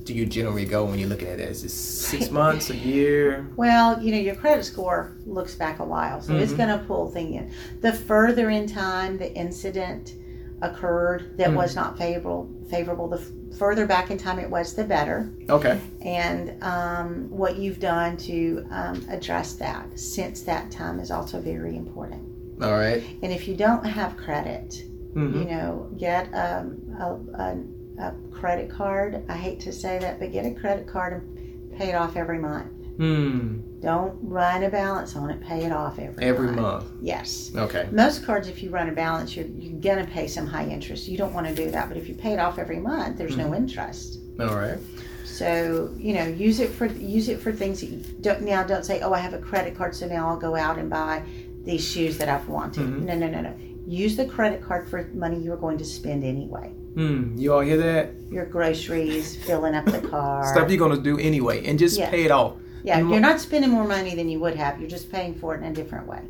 do 0.05 0.13
you 0.13 0.27
generally 0.27 0.67
go 0.67 0.85
when 0.85 0.99
you're 0.99 1.09
looking 1.09 1.29
at 1.29 1.41
it? 1.41 1.49
Is 1.49 1.65
it 1.65 1.71
six 1.71 2.31
months, 2.41 2.69
a 2.71 2.77
year? 2.77 3.47
well 3.57 3.99
you 4.03 4.13
know 4.13 4.19
your 4.19 4.35
credit 4.35 4.65
score 4.65 5.13
looks 5.25 5.55
back 5.55 5.79
a 5.79 5.85
while 5.85 6.21
so 6.21 6.35
it's 6.37 6.53
Mhm. 6.53 6.59
gonna 6.59 6.85
pull 6.87 7.11
thing 7.11 7.35
in 7.35 7.51
the 7.81 7.93
further 7.93 8.51
in 8.51 8.67
time 8.67 9.17
the 9.17 9.33
incident 9.35 10.15
occurred 10.61 11.37
that 11.39 11.51
Mhm. 11.51 11.55
was 11.55 11.75
not 11.75 11.97
favorable 11.97 12.49
favorable 12.69 13.09
the 13.09 13.21
further 13.59 13.87
back 13.87 14.11
in 14.11 14.19
time 14.19 14.39
it 14.39 14.49
was 14.51 14.75
the 14.75 14.85
better 14.85 15.31
Okay. 15.49 15.81
and 16.03 16.63
um, 16.63 17.29
what 17.31 17.57
you've 17.57 17.81
done 17.81 18.17
to 18.19 18.67
um, 18.71 19.05
address 19.09 19.55
that 19.55 19.99
since 19.99 20.43
that 20.43 20.71
time 20.71 21.01
is 21.01 21.11
also 21.11 21.41
very 21.41 21.77
important 21.77 22.23
All 22.63 22.73
right. 22.73 23.03
and 23.23 23.33
if 23.33 23.47
you 23.49 23.57
don't 23.57 23.85
have 23.85 24.17
credit 24.17 24.83
Mm-hmm. 25.17 25.39
you 25.39 25.45
know, 25.47 25.91
get 25.97 26.27
um, 26.35 26.77
a, 27.01 27.15
a, 27.41 28.07
a 28.09 28.15
credit 28.31 28.69
card. 28.71 29.25
I 29.31 29.37
hate 29.39 29.61
to 29.61 29.73
say 29.73 29.99
that, 29.99 30.19
but 30.19 30.31
get 30.31 30.45
a 30.45 30.51
credit 30.51 30.87
card 30.87 31.15
and 31.15 31.73
pay 31.79 31.89
it 31.89 31.95
off 31.95 32.17
every 32.17 32.39
month. 32.39 32.71
Hmm. 32.97 33.61
Don't 33.81 34.17
run 34.23 34.63
a 34.65 34.71
balance 34.71 35.15
on 35.17 35.31
it. 35.31 35.41
Pay 35.41 35.65
it 35.65 35.73
off 35.73 35.99
every 35.99 36.25
Every 36.25 36.47
month. 36.47 36.61
month. 36.61 36.85
Yes. 37.03 37.53
Okay. 37.55 37.87
Most 37.93 38.25
cards, 38.25 38.49
if 38.49 38.63
you 38.63 38.71
run 38.71 38.89
a 38.89 38.93
balance, 38.93 39.37
you're, 39.37 39.47
you're 39.47 39.79
going 39.81 40.05
to 40.05 40.11
pay 40.11 40.27
some 40.27 40.47
high 40.47 40.67
interest. 40.67 41.07
You 41.07 41.19
don't 41.19 41.33
want 41.35 41.47
to 41.47 41.55
do 41.55 41.71
that. 41.71 41.89
But 41.89 41.97
if 41.99 42.09
you 42.09 42.15
pay 42.15 42.33
it 42.33 42.39
off 42.39 42.59
every 42.59 42.79
month, 42.81 43.19
there's 43.19 43.37
no 43.37 43.55
interest. 43.55 44.19
All 44.41 44.57
right. 44.57 44.79
So 45.25 45.93
you 45.99 46.15
know, 46.15 46.25
use 46.25 46.61
it 46.61 46.71
for 46.71 46.87
use 46.87 47.29
it 47.29 47.39
for 47.41 47.53
things 47.53 47.81
that 47.83 47.89
you 47.89 47.99
don't 48.23 48.41
now. 48.43 48.63
Don't 48.63 48.87
say, 48.87 49.03
"Oh, 49.03 49.13
I 49.13 49.19
have 49.19 49.35
a 49.35 49.39
credit 49.39 49.77
card, 49.77 49.95
so 49.95 50.07
now 50.07 50.29
I'll 50.29 50.39
go 50.39 50.57
out 50.57 50.79
and 50.79 50.89
buy 50.89 51.23
these 51.63 51.87
shoes 51.87 52.17
that 52.19 52.29
I've 52.31 52.49
wanted." 52.49 52.87
Mhm. 52.87 53.03
No, 53.03 53.15
no, 53.17 53.29
no, 53.29 53.43
no. 53.43 53.53
Use 53.87 54.17
the 54.17 54.25
credit 54.25 54.63
card 54.63 54.89
for 54.89 55.11
money 55.13 55.39
you 55.39 55.53
are 55.53 55.59
going 55.59 55.77
to 55.77 55.85
spend 55.85 56.25
anyway. 56.25 56.69
Hmm. 56.95 57.37
You 57.37 57.53
all 57.53 57.61
hear 57.61 57.77
that? 57.77 58.13
Your 58.31 58.47
groceries, 58.47 59.37
filling 59.45 59.75
up 59.75 59.85
the 59.85 60.01
car. 60.09 60.47
Stuff 60.55 60.71
you're 60.71 60.79
gonna 60.79 60.97
do 61.03 61.19
anyway, 61.19 61.67
and 61.67 61.79
just 61.79 61.99
Yeah. 61.99 62.09
pay 62.09 62.25
it 62.25 62.31
off. 62.31 62.55
Yeah, 62.87 62.99
you 63.01 63.11
you're 63.11 63.21
not 63.21 63.41
spending 63.41 63.71
more 63.71 63.87
money 63.87 64.15
than 64.15 64.29
you 64.29 64.39
would 64.41 64.55
have. 64.57 64.81
You're 64.81 64.89
just 64.89 65.11
paying 65.13 65.35
for 65.35 65.55
it 65.55 65.59
in 65.59 65.65
a 65.65 65.75
different 65.75 66.07
way. 66.07 66.21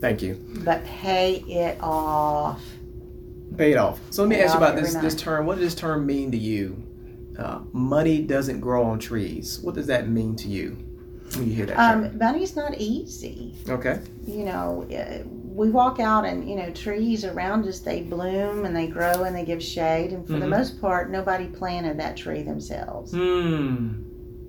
Thank 0.00 0.22
you. 0.22 0.38
But 0.64 0.84
pay 0.84 1.36
it 1.46 1.78
off. 1.80 2.62
Pay 3.56 3.72
it 3.72 3.76
off. 3.76 4.00
So 4.10 4.22
let 4.22 4.28
me 4.30 4.36
Pay 4.36 4.42
ask 4.42 4.54
you 4.54 4.58
about 4.58 4.76
this 4.76 4.94
every 4.94 5.08
this 5.08 5.14
term. 5.20 5.46
What 5.46 5.56
does 5.58 5.64
this 5.64 5.74
term 5.74 6.04
mean 6.06 6.30
to 6.32 6.36
you? 6.38 6.82
Uh, 7.38 7.60
money 7.72 8.22
doesn't 8.22 8.60
grow 8.60 8.84
on 8.84 8.98
trees. 8.98 9.60
What 9.60 9.74
does 9.74 9.86
that 9.88 10.08
mean 10.08 10.36
to 10.36 10.48
you 10.48 10.76
when 11.36 11.48
you 11.48 11.54
hear 11.54 11.66
that 11.66 11.76
term? 11.76 12.04
Um, 12.04 12.18
money's 12.18 12.56
not 12.56 12.74
easy. 12.78 13.54
Okay. 13.68 14.00
you 14.26 14.44
know, 14.44 14.86
uh, 14.90 15.22
we 15.54 15.70
walk 15.70 16.00
out 16.00 16.24
and, 16.24 16.48
you 16.48 16.56
know, 16.56 16.70
trees 16.70 17.24
around 17.24 17.66
us, 17.66 17.80
they 17.80 18.02
bloom 18.02 18.64
and 18.64 18.74
they 18.74 18.86
grow 18.86 19.22
and 19.24 19.36
they 19.36 19.44
give 19.44 19.62
shade. 19.62 20.12
And 20.12 20.26
for 20.26 20.32
the 20.34 20.46
Mhm. 20.46 20.50
most 20.58 20.80
part, 20.80 21.10
nobody 21.10 21.46
planted 21.46 21.98
that 21.98 22.16
tree 22.16 22.42
themselves. 22.42 23.12
Hmm. 23.12 23.88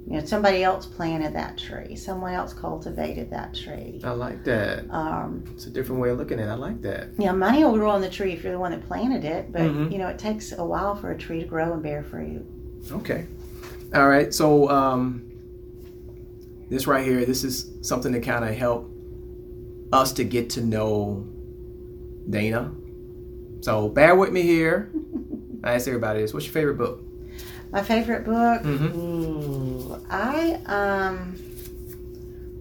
You 0.07 0.19
know, 0.19 0.25
somebody 0.25 0.63
else 0.63 0.85
planted 0.85 1.33
that 1.33 1.57
tree, 1.57 1.95
someone 1.95 2.33
else 2.33 2.53
cultivated 2.53 3.31
that 3.31 3.55
tree. 3.55 3.99
I 4.03 4.11
like 4.11 4.43
that. 4.43 4.85
Um, 4.91 5.43
It's 5.53 5.65
a 5.65 5.71
different 5.71 5.99
way 5.99 6.09
of 6.11 6.19
looking 6.19 6.39
at 6.39 6.47
it. 6.47 6.51
I 6.51 6.55
like 6.55 6.81
that. 6.83 7.17
know, 7.17 7.33
money 7.33 7.63
will 7.63 7.73
grow 7.73 7.89
on 7.89 8.01
the 8.01 8.09
tree 8.09 8.33
if 8.33 8.43
you're 8.43 8.53
the 8.53 8.59
one 8.59 8.71
that 8.71 8.85
planted 8.87 9.23
it, 9.25 9.51
but, 9.51 9.61
Mhm. 9.63 9.91
you 9.91 9.97
know, 9.97 10.07
it 10.07 10.19
takes 10.19 10.51
a 10.55 10.63
while 10.63 10.95
for 10.95 11.09
a 11.11 11.17
tree 11.17 11.39
to 11.41 11.47
grow 11.47 11.73
and 11.73 11.81
bear 11.81 12.03
fruit. 12.03 12.45
Okay. 12.91 13.25
All 13.95 14.07
right. 14.07 14.31
So, 14.31 14.69
um, 14.69 15.23
this 16.69 16.85
right 16.85 17.03
here, 17.03 17.25
this 17.25 17.43
is 17.43 17.71
something 17.81 18.13
to 18.13 18.19
kind 18.19 18.45
of 18.45 18.51
help 18.53 18.87
us 19.91 20.11
to 20.13 20.23
get 20.23 20.51
to 20.51 20.61
know 20.61 21.25
Dana. 22.29 22.71
So 23.61 23.87
bear 23.89 24.15
with 24.15 24.31
me 24.31 24.43
here. 24.43 24.91
I 25.63 25.73
ask 25.73 25.87
everybody 25.87 26.21
this. 26.21 26.31
What's 26.33 26.45
your 26.45 26.53
favorite 26.53 26.77
book? 26.77 27.01
My 27.71 27.81
favorite 27.83 28.23
book. 28.25 28.61
Mhm. 28.63 28.95
Ooh, 28.95 29.97
I 30.09 30.59
um 30.65 31.35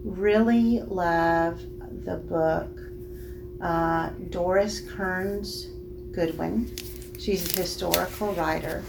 really 0.04 0.80
love 0.86 1.60
the 2.04 2.16
book 2.16 2.68
uh, 3.60 4.10
Doris 4.30 4.80
Kearns 4.80 5.68
Goodwin. 6.12 6.70
She's 7.18 7.56
a 7.56 7.60
historical 7.60 8.32
writer, 8.34 8.82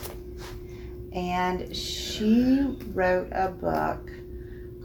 and 1.13 1.73
she 1.75 2.77
wrote 2.93 3.29
a 3.31 3.49
book 3.49 4.09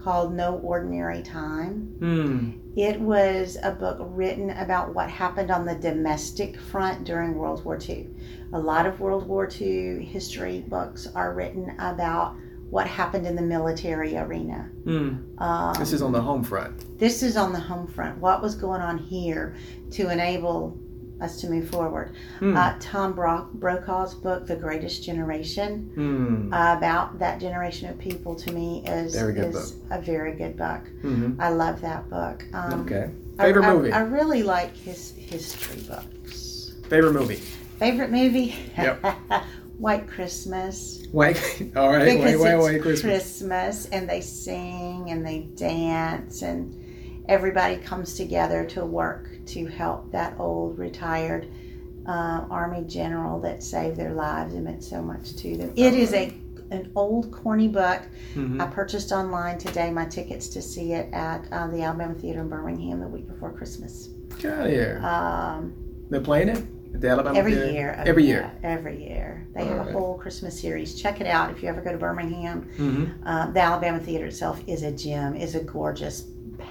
called 0.03 0.33
No 0.33 0.55
Ordinary 0.57 1.21
Time. 1.21 1.95
Hmm. 1.99 2.51
It 2.75 2.99
was 2.99 3.57
a 3.63 3.71
book 3.71 3.97
written 3.99 4.49
about 4.51 4.93
what 4.95 5.09
happened 5.09 5.51
on 5.51 5.65
the 5.65 5.75
domestic 5.75 6.57
front 6.59 7.03
during 7.03 7.35
World 7.35 7.63
War 7.65 7.77
II. 7.87 8.07
A 8.53 8.59
lot 8.59 8.85
of 8.85 8.99
World 8.99 9.27
War 9.27 9.49
II 9.59 10.03
history 10.05 10.61
books 10.67 11.07
are 11.13 11.33
written 11.33 11.75
about 11.79 12.35
what 12.69 12.87
happened 12.87 13.27
in 13.27 13.35
the 13.35 13.41
military 13.41 14.15
arena. 14.17 14.69
Hmm. 14.85 15.15
Um, 15.39 15.73
This 15.77 15.91
is 15.91 16.01
on 16.01 16.13
the 16.13 16.21
home 16.21 16.43
front. 16.43 16.97
this 16.97 17.21
is 17.21 17.35
on 17.35 17.51
the 17.51 17.59
home 17.59 17.87
front. 17.87 18.17
What 18.19 18.41
was 18.41 18.55
going 18.55 18.81
on 18.81 18.97
here 18.97 19.55
to 19.91 20.09
enable 20.09 20.79
us 21.21 21.39
to 21.41 21.49
move 21.49 21.69
forward? 21.69 22.15
Hmm. 22.39 22.57
Uh, 22.57 22.73
Tom 22.79 23.13
Brock, 23.13 23.51
Brokaw's 23.53 24.13
book, 24.13 24.47
The 24.47 24.55
Greatest 24.55 25.03
Generation, 25.03 25.91
Hmm. 25.95 26.47
about 26.47 27.19
that 27.19 27.39
generation 27.39 27.89
of 27.89 27.97
people, 27.99 28.35
to 28.35 28.51
me 28.51 28.83
is, 28.87 29.13
Very 29.15 29.37
is 29.37 29.75
a 29.91 30.01
very 30.01 30.33
good 30.33 30.57
book. 30.57 30.81
hmm 31.01 31.33
I 31.39 31.49
love 31.49 31.81
that 31.81 32.09
book. 32.09 32.43
Um, 32.53 32.81
Okay. 32.81 33.09
I- 33.39 33.43
Favorite 33.45 33.65
I, 33.65 33.73
movie. 33.73 33.91
I, 33.91 34.01
really 34.01 34.43
like 34.43 34.75
his 34.75 35.11
history 35.15 35.81
books. 35.87 36.73
Favorite 36.89 37.13
movie. 37.13 37.37
Favorite 37.79 38.11
movie? 38.11 38.55
Yep. 38.77 39.03
White 39.77 40.07
Christmas. 40.07 41.05
Wait. 41.11 41.37
All 41.75 41.89
right. 41.89 42.05
Because 42.17 42.39
Wait. 42.39 42.53
it's 42.53 42.63
Wait. 42.65 42.81
Christmas. 42.81 43.01
Christmas 43.01 43.85
and 43.91 44.07
they 44.07 44.21
sing 44.21 45.09
and 45.09 45.25
they 45.25 45.39
dance 45.55 46.43
and 46.43 46.75
everybody 47.35 47.77
comes 47.77 48.13
together 48.15 48.65
to 48.65 48.85
work 48.85 49.29
to 49.45 49.65
help 49.65 50.11
that 50.11 50.35
old 50.37 50.77
retired 50.77 51.47
uh, 52.05 52.45
army 52.49 52.83
general 52.87 53.39
that 53.39 53.63
saved 53.63 53.95
their 53.95 54.13
lives 54.13 54.53
and 54.53 54.65
meant 54.65 54.83
so 54.83 55.01
much 55.01 55.35
to 55.37 55.55
them. 55.55 55.71
It 55.75 55.93
is 55.93 56.13
a 56.13 56.33
an 56.71 56.89
old 56.95 57.31
corny 57.33 57.67
book. 57.67 58.01
Mhm. 58.33 58.61
I 58.61 58.65
purchased 58.67 59.11
online 59.11 59.57
today 59.57 59.91
my 59.91 60.05
tickets 60.05 60.47
to 60.49 60.61
see 60.61 60.93
it 60.93 61.13
at 61.13 61.45
uh, 61.51 61.67
the 61.67 61.81
Alabama 61.83 62.13
Theater 62.13 62.39
in 62.41 62.47
Birmingham 62.49 63.01
the 63.01 63.07
week 63.07 63.27
before 63.27 63.51
Christmas. 63.51 64.07
Of 64.31 64.39
here. 64.41 64.99
Um, 65.03 65.73
They're 66.09 66.21
playing 66.21 66.49
it 66.49 66.65
the 67.01 67.09
Alabama 67.09 67.37
every 67.37 67.53
Theater? 67.55 67.71
year. 67.71 67.95
oh, 67.99 68.03
Every 68.05 68.23
yeah, 68.23 68.29
year. 68.29 68.51
Every 68.63 69.03
year. 69.03 69.47
They 69.53 69.65
have 69.65 69.79
Alright. 69.79 69.95
a 69.95 69.97
whole 69.97 70.17
Christmas 70.17 70.59
series. 70.59 70.95
Check 70.95 71.21
it 71.21 71.27
out 71.27 71.51
if 71.51 71.61
you 71.61 71.69
ever 71.69 71.81
go 71.81 71.91
to 71.91 71.97
Birmingham. 71.97 72.61
hmm 72.77 73.05
Uh, 73.25 73.51
the 73.51 73.59
Alabama 73.61 73.99
Theater 73.99 74.25
itself 74.27 74.61
is 74.67 74.83
a 74.83 74.91
gem, 74.91 75.35
is 75.35 75.55
a 75.55 75.63
gorgeous 75.63 76.21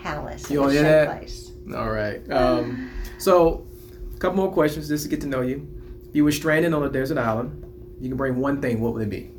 palace. 0.03 0.51
You 0.51 0.63
and 0.63 0.73
a 0.73 0.75
wanna 0.75 0.89
hear 0.89 1.05
that? 1.07 1.23
showplace. 1.23 1.75
All 1.77 1.91
right. 1.91 2.31
Um, 2.33 2.91
so, 3.19 3.67
a 4.15 4.19
couple 4.19 4.37
more 4.39 4.53
questions 4.53 4.89
just 4.89 5.05
to 5.05 5.11
get 5.11 5.21
to 5.23 5.27
know 5.27 5.41
you. 5.43 5.69
If 6.09 6.17
you 6.17 6.25
were 6.25 6.33
stranded 6.33 6.73
on 6.75 6.83
a 6.83 6.89
desert 6.89 7.19
island, 7.19 7.65
you 8.01 8.09
can 8.09 8.17
bring 8.17 8.37
one 8.37 8.61
thing. 8.61 8.81
What 8.81 8.95
would 8.95 9.03
it 9.03 9.11
be? 9.11 9.31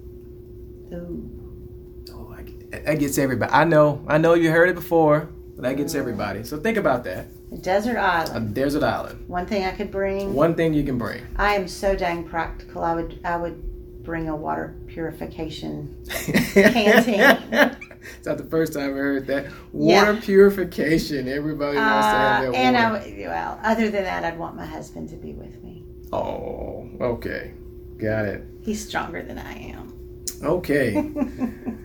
Ooh. 0.96 1.30
Oh, 2.14 2.34
I, 2.38 2.44
that 2.80 3.00
gets 3.00 3.18
everybody. 3.18 3.52
I 3.52 3.64
know. 3.66 4.04
I 4.08 4.18
know 4.18 4.34
you 4.34 4.52
heard 4.52 4.70
it 4.70 4.76
before, 4.76 5.30
but 5.56 5.64
that 5.64 5.78
gets 5.78 5.96
everybody. 5.96 6.44
So 6.44 6.58
think 6.58 6.78
about 6.78 7.04
that. 7.06 7.28
A 7.52 7.58
desert 7.58 7.98
A 7.98 8.02
island. 8.02 8.54
desert 8.56 8.84
island. 8.84 9.28
One 9.28 9.46
thing 9.46 9.66
I 9.66 9.72
could 9.72 9.92
bring. 9.92 10.34
One 10.34 10.56
thing 10.56 10.74
you 10.74 10.84
can 10.84 10.98
bring. 10.98 11.22
I 11.36 11.56
am 11.56 11.68
so 11.68 11.96
dang 11.96 12.24
practical. 12.24 12.82
I 12.84 12.96
would 12.96 13.20
I 13.26 13.36
would 13.36 14.04
bring 14.04 14.30
a 14.30 14.36
water 14.36 14.74
purification. 14.88 16.02
Canteen. 16.54 17.76
It's 18.18 18.26
not 18.26 18.38
the 18.38 18.46
first 18.46 18.74
time 18.74 18.90
I 18.94 18.98
heard 18.98 19.28
that. 19.28 19.48
Water 19.72 20.16
purification. 20.22 21.28
Everybody 21.28 21.78
wants 21.78 22.08
to 22.08 22.12
have 22.12 22.44
Uh, 22.48 22.52
that 22.52 22.58
and 22.58 22.78
I 22.78 22.92
water. 22.92 23.06
would, 23.06 23.18
well, 23.28 23.60
other 23.64 23.90
than 23.92 24.04
that, 24.04 24.24
I'd 24.24 24.38
want 24.40 24.56
my 24.56 24.66
husband 24.66 25.10
to 25.10 25.16
be 25.16 25.34
with 25.34 25.64
me. 25.64 25.84
Oh, 26.12 26.90
okay. 27.00 27.54
Got 27.98 28.26
it. 28.26 28.44
He's 28.62 28.86
stronger 28.88 29.22
than 29.24 29.38
I 29.38 29.54
am. 29.54 29.94
Okay. 30.44 31.12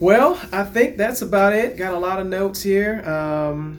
Well, 0.00 0.36
I 0.50 0.64
think 0.64 0.96
that's 0.96 1.22
about 1.22 1.52
it. 1.52 1.76
Got 1.76 1.94
a 1.94 1.98
lot 1.98 2.18
of 2.18 2.26
notes 2.26 2.60
here. 2.60 3.08
Um, 3.08 3.78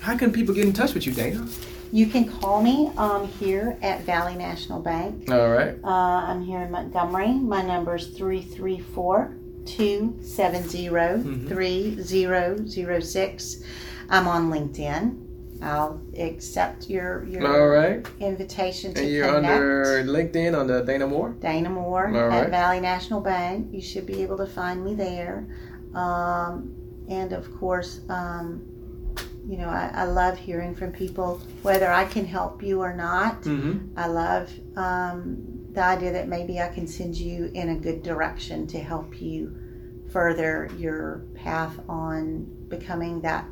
how 0.00 0.16
can 0.16 0.32
people 0.32 0.54
get 0.54 0.64
in 0.64 0.72
touch 0.72 0.94
with 0.94 1.08
you, 1.08 1.12
Dana? 1.12 1.44
You 1.90 2.06
can 2.06 2.30
call 2.30 2.62
me 2.62 2.92
um, 2.96 3.26
here 3.26 3.76
at 3.82 4.02
Valley 4.02 4.36
National 4.36 4.78
Bank. 4.80 5.28
All 5.28 5.48
right. 5.50 5.74
Uh, 5.82 5.88
I'm 5.88 6.44
here 6.44 6.60
in 6.60 6.70
Montgomery. 6.70 7.32
My 7.32 7.62
number 7.62 7.96
is 7.96 8.06
334 8.16 9.34
270 9.66 10.88
3006. 11.48 13.62
I'm 14.08 14.28
on 14.28 14.50
LinkedIn. 14.50 15.22
I'll 15.62 16.00
accept 16.18 16.88
your, 16.90 17.24
your 17.24 17.46
All 17.46 17.68
right. 17.68 18.06
invitation 18.20 18.92
to 18.94 19.00
And 19.00 19.10
you're 19.10 19.26
connect. 19.26 19.54
under 19.54 20.04
LinkedIn 20.04 20.54
under 20.58 20.84
Dana 20.84 21.06
Moore. 21.06 21.30
Dana 21.40 21.70
Moore 21.70 22.08
All 22.08 22.28
right. 22.28 22.44
at 22.44 22.50
Valley 22.50 22.80
National 22.80 23.20
Bank. 23.20 23.68
You 23.72 23.80
should 23.80 24.06
be 24.06 24.22
able 24.22 24.36
to 24.36 24.46
find 24.46 24.84
me 24.84 24.94
there. 24.94 25.46
Um, 25.94 26.74
and 27.08 27.32
of 27.32 27.54
course, 27.58 28.00
um, 28.10 28.62
you 29.48 29.56
know, 29.56 29.68
I, 29.68 29.90
I 29.94 30.04
love 30.04 30.36
hearing 30.36 30.74
from 30.74 30.92
people, 30.92 31.40
whether 31.62 31.90
I 31.90 32.04
can 32.04 32.26
help 32.26 32.62
you 32.62 32.82
or 32.82 32.92
not. 32.92 33.42
Mm-hmm. 33.42 33.98
I 33.98 34.06
love 34.08 34.50
um, 34.76 35.65
the 35.76 35.84
idea 35.84 36.10
that 36.10 36.26
maybe 36.26 36.58
I 36.58 36.68
can 36.68 36.86
send 36.86 37.14
you 37.14 37.50
in 37.54 37.68
a 37.68 37.76
good 37.76 38.02
direction 38.02 38.66
to 38.68 38.78
help 38.80 39.20
you 39.20 39.54
further 40.10 40.70
your 40.78 41.26
path 41.34 41.78
on 41.86 42.46
becoming 42.68 43.20
that 43.20 43.44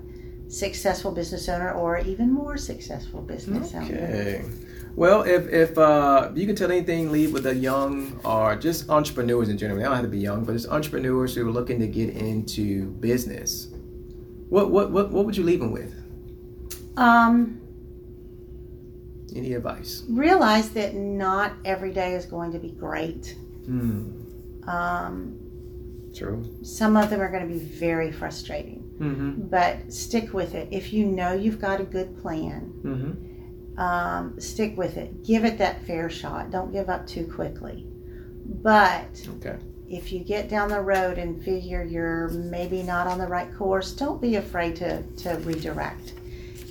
successful 0.48 1.12
business 1.12 1.48
owner 1.50 1.72
or 1.72 1.98
even 1.98 2.32
more 2.32 2.56
successful 2.56 3.20
business 3.20 3.74
owner. 3.74 3.84
Okay. 3.84 4.44
Well, 4.96 5.22
if 5.22 5.48
if 5.48 5.76
uh, 5.76 6.30
you 6.34 6.46
can 6.46 6.56
tell 6.56 6.70
anything, 6.70 7.12
leave 7.12 7.32
with 7.32 7.46
a 7.46 7.54
young 7.54 8.18
or 8.24 8.56
just 8.56 8.88
entrepreneurs 8.88 9.50
in 9.50 9.58
general. 9.58 9.78
They 9.78 9.84
don't 9.84 9.94
have 9.94 10.04
to 10.04 10.08
be 10.08 10.18
young, 10.18 10.44
but 10.44 10.52
just 10.52 10.68
entrepreneurs 10.68 11.34
who 11.34 11.46
are 11.46 11.52
looking 11.52 11.78
to 11.80 11.86
get 11.86 12.10
into 12.10 12.86
business. 13.00 13.68
What 14.48 14.70
what 14.70 14.92
what 14.92 15.10
what 15.10 15.26
would 15.26 15.36
you 15.36 15.44
leave 15.44 15.60
them 15.60 15.72
with? 15.72 15.92
Um, 16.96 17.60
Any 19.34 19.54
advice? 19.54 20.04
realize 20.08 20.70
that 20.70 20.94
not 20.94 21.52
every 21.64 21.92
day 21.92 22.14
is 22.14 22.24
going 22.26 22.52
to 22.52 22.58
be 22.58 22.70
great. 22.70 23.36
Hmm. 23.66 24.20
Um, 24.68 25.38
True. 26.14 26.44
some 26.62 26.96
of 26.96 27.10
them 27.10 27.20
are 27.20 27.30
going 27.30 27.46
to 27.48 27.52
be 27.52 27.58
very 27.60 28.12
frustrating, 28.12 28.80
Mm-hmm. 29.00 29.48
but 29.48 29.92
stick 29.92 30.32
with 30.32 30.54
it. 30.54 30.68
If 30.70 30.92
you 30.92 31.04
know 31.06 31.32
you've 31.32 31.58
got 31.60 31.80
a 31.80 31.84
good 31.84 32.16
plan, 32.22 32.72
Mm-hmm. 32.84 33.80
um, 33.80 34.38
stick 34.40 34.76
with 34.76 34.96
it. 34.96 35.24
Give 35.24 35.44
it 35.44 35.58
that 35.58 35.84
fair 35.84 36.08
shot. 36.08 36.52
Don't 36.52 36.72
give 36.72 36.88
up 36.88 37.04
too 37.06 37.26
quickly. 37.26 37.86
But 38.62 39.26
Okay. 39.38 39.56
if 39.88 40.12
you 40.12 40.20
get 40.20 40.48
down 40.48 40.68
the 40.68 40.80
road 40.80 41.18
and 41.18 41.42
figure 41.42 41.82
you're 41.82 42.28
maybe 42.28 42.84
not 42.84 43.08
on 43.08 43.18
the 43.18 43.26
right 43.26 43.52
course, 43.56 43.92
don't 43.92 44.20
be 44.22 44.36
afraid 44.36 44.76
to, 44.76 45.02
to 45.02 45.30
redirect. 45.40 46.12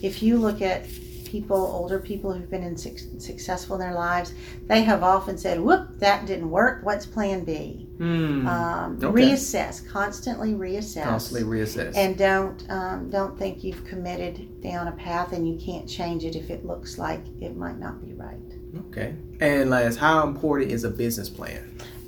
If 0.01 0.23
you 0.23 0.37
look 0.37 0.61
at 0.61 0.85
people, 1.33 1.57
older 1.57 1.97
people 1.99 2.31
who've 2.31 2.49
been 2.55 2.61
in 2.63 2.77
suc 2.77 2.93
successful 3.17 3.75
in 3.75 3.81
their 3.81 3.95
lives, 3.95 4.33
they 4.67 4.83
have 4.83 5.01
often 5.01 5.35
said, 5.37 5.59
"Whoop, 5.59 5.83
that 5.97 6.27
didn't 6.27 6.49
work. 6.51 6.75
What's 6.85 7.05
Plan 7.07 7.43
B?" 7.43 7.87
Hmm. 7.97 8.47
Um, 8.47 8.99
Okay. 9.03 9.21
Reassess, 9.23 9.75
constantly 9.97 10.51
reassess, 10.53 11.03
Constantly 11.03 11.43
reassess. 11.55 11.93
and 11.97 12.15
don't 12.17 12.59
um, 12.69 13.09
don't 13.09 13.35
think 13.41 13.63
you've 13.63 13.83
committed 13.83 14.61
down 14.61 14.87
a 14.87 14.91
path 15.07 15.33
and 15.33 15.41
you 15.49 15.55
can't 15.67 15.87
change 15.99 16.23
it 16.23 16.35
if 16.35 16.47
it 16.55 16.61
looks 16.71 16.97
like 16.99 17.21
it 17.41 17.53
might 17.63 17.79
not 17.85 17.95
be 18.05 18.13
right. 18.13 18.49
okay. 18.89 19.09
And 19.39 19.69
last, 19.71 19.97
how 19.97 20.27
important 20.27 20.71
is 20.71 20.83
a 20.83 20.89
business 21.03 21.29
plan? 21.29 21.61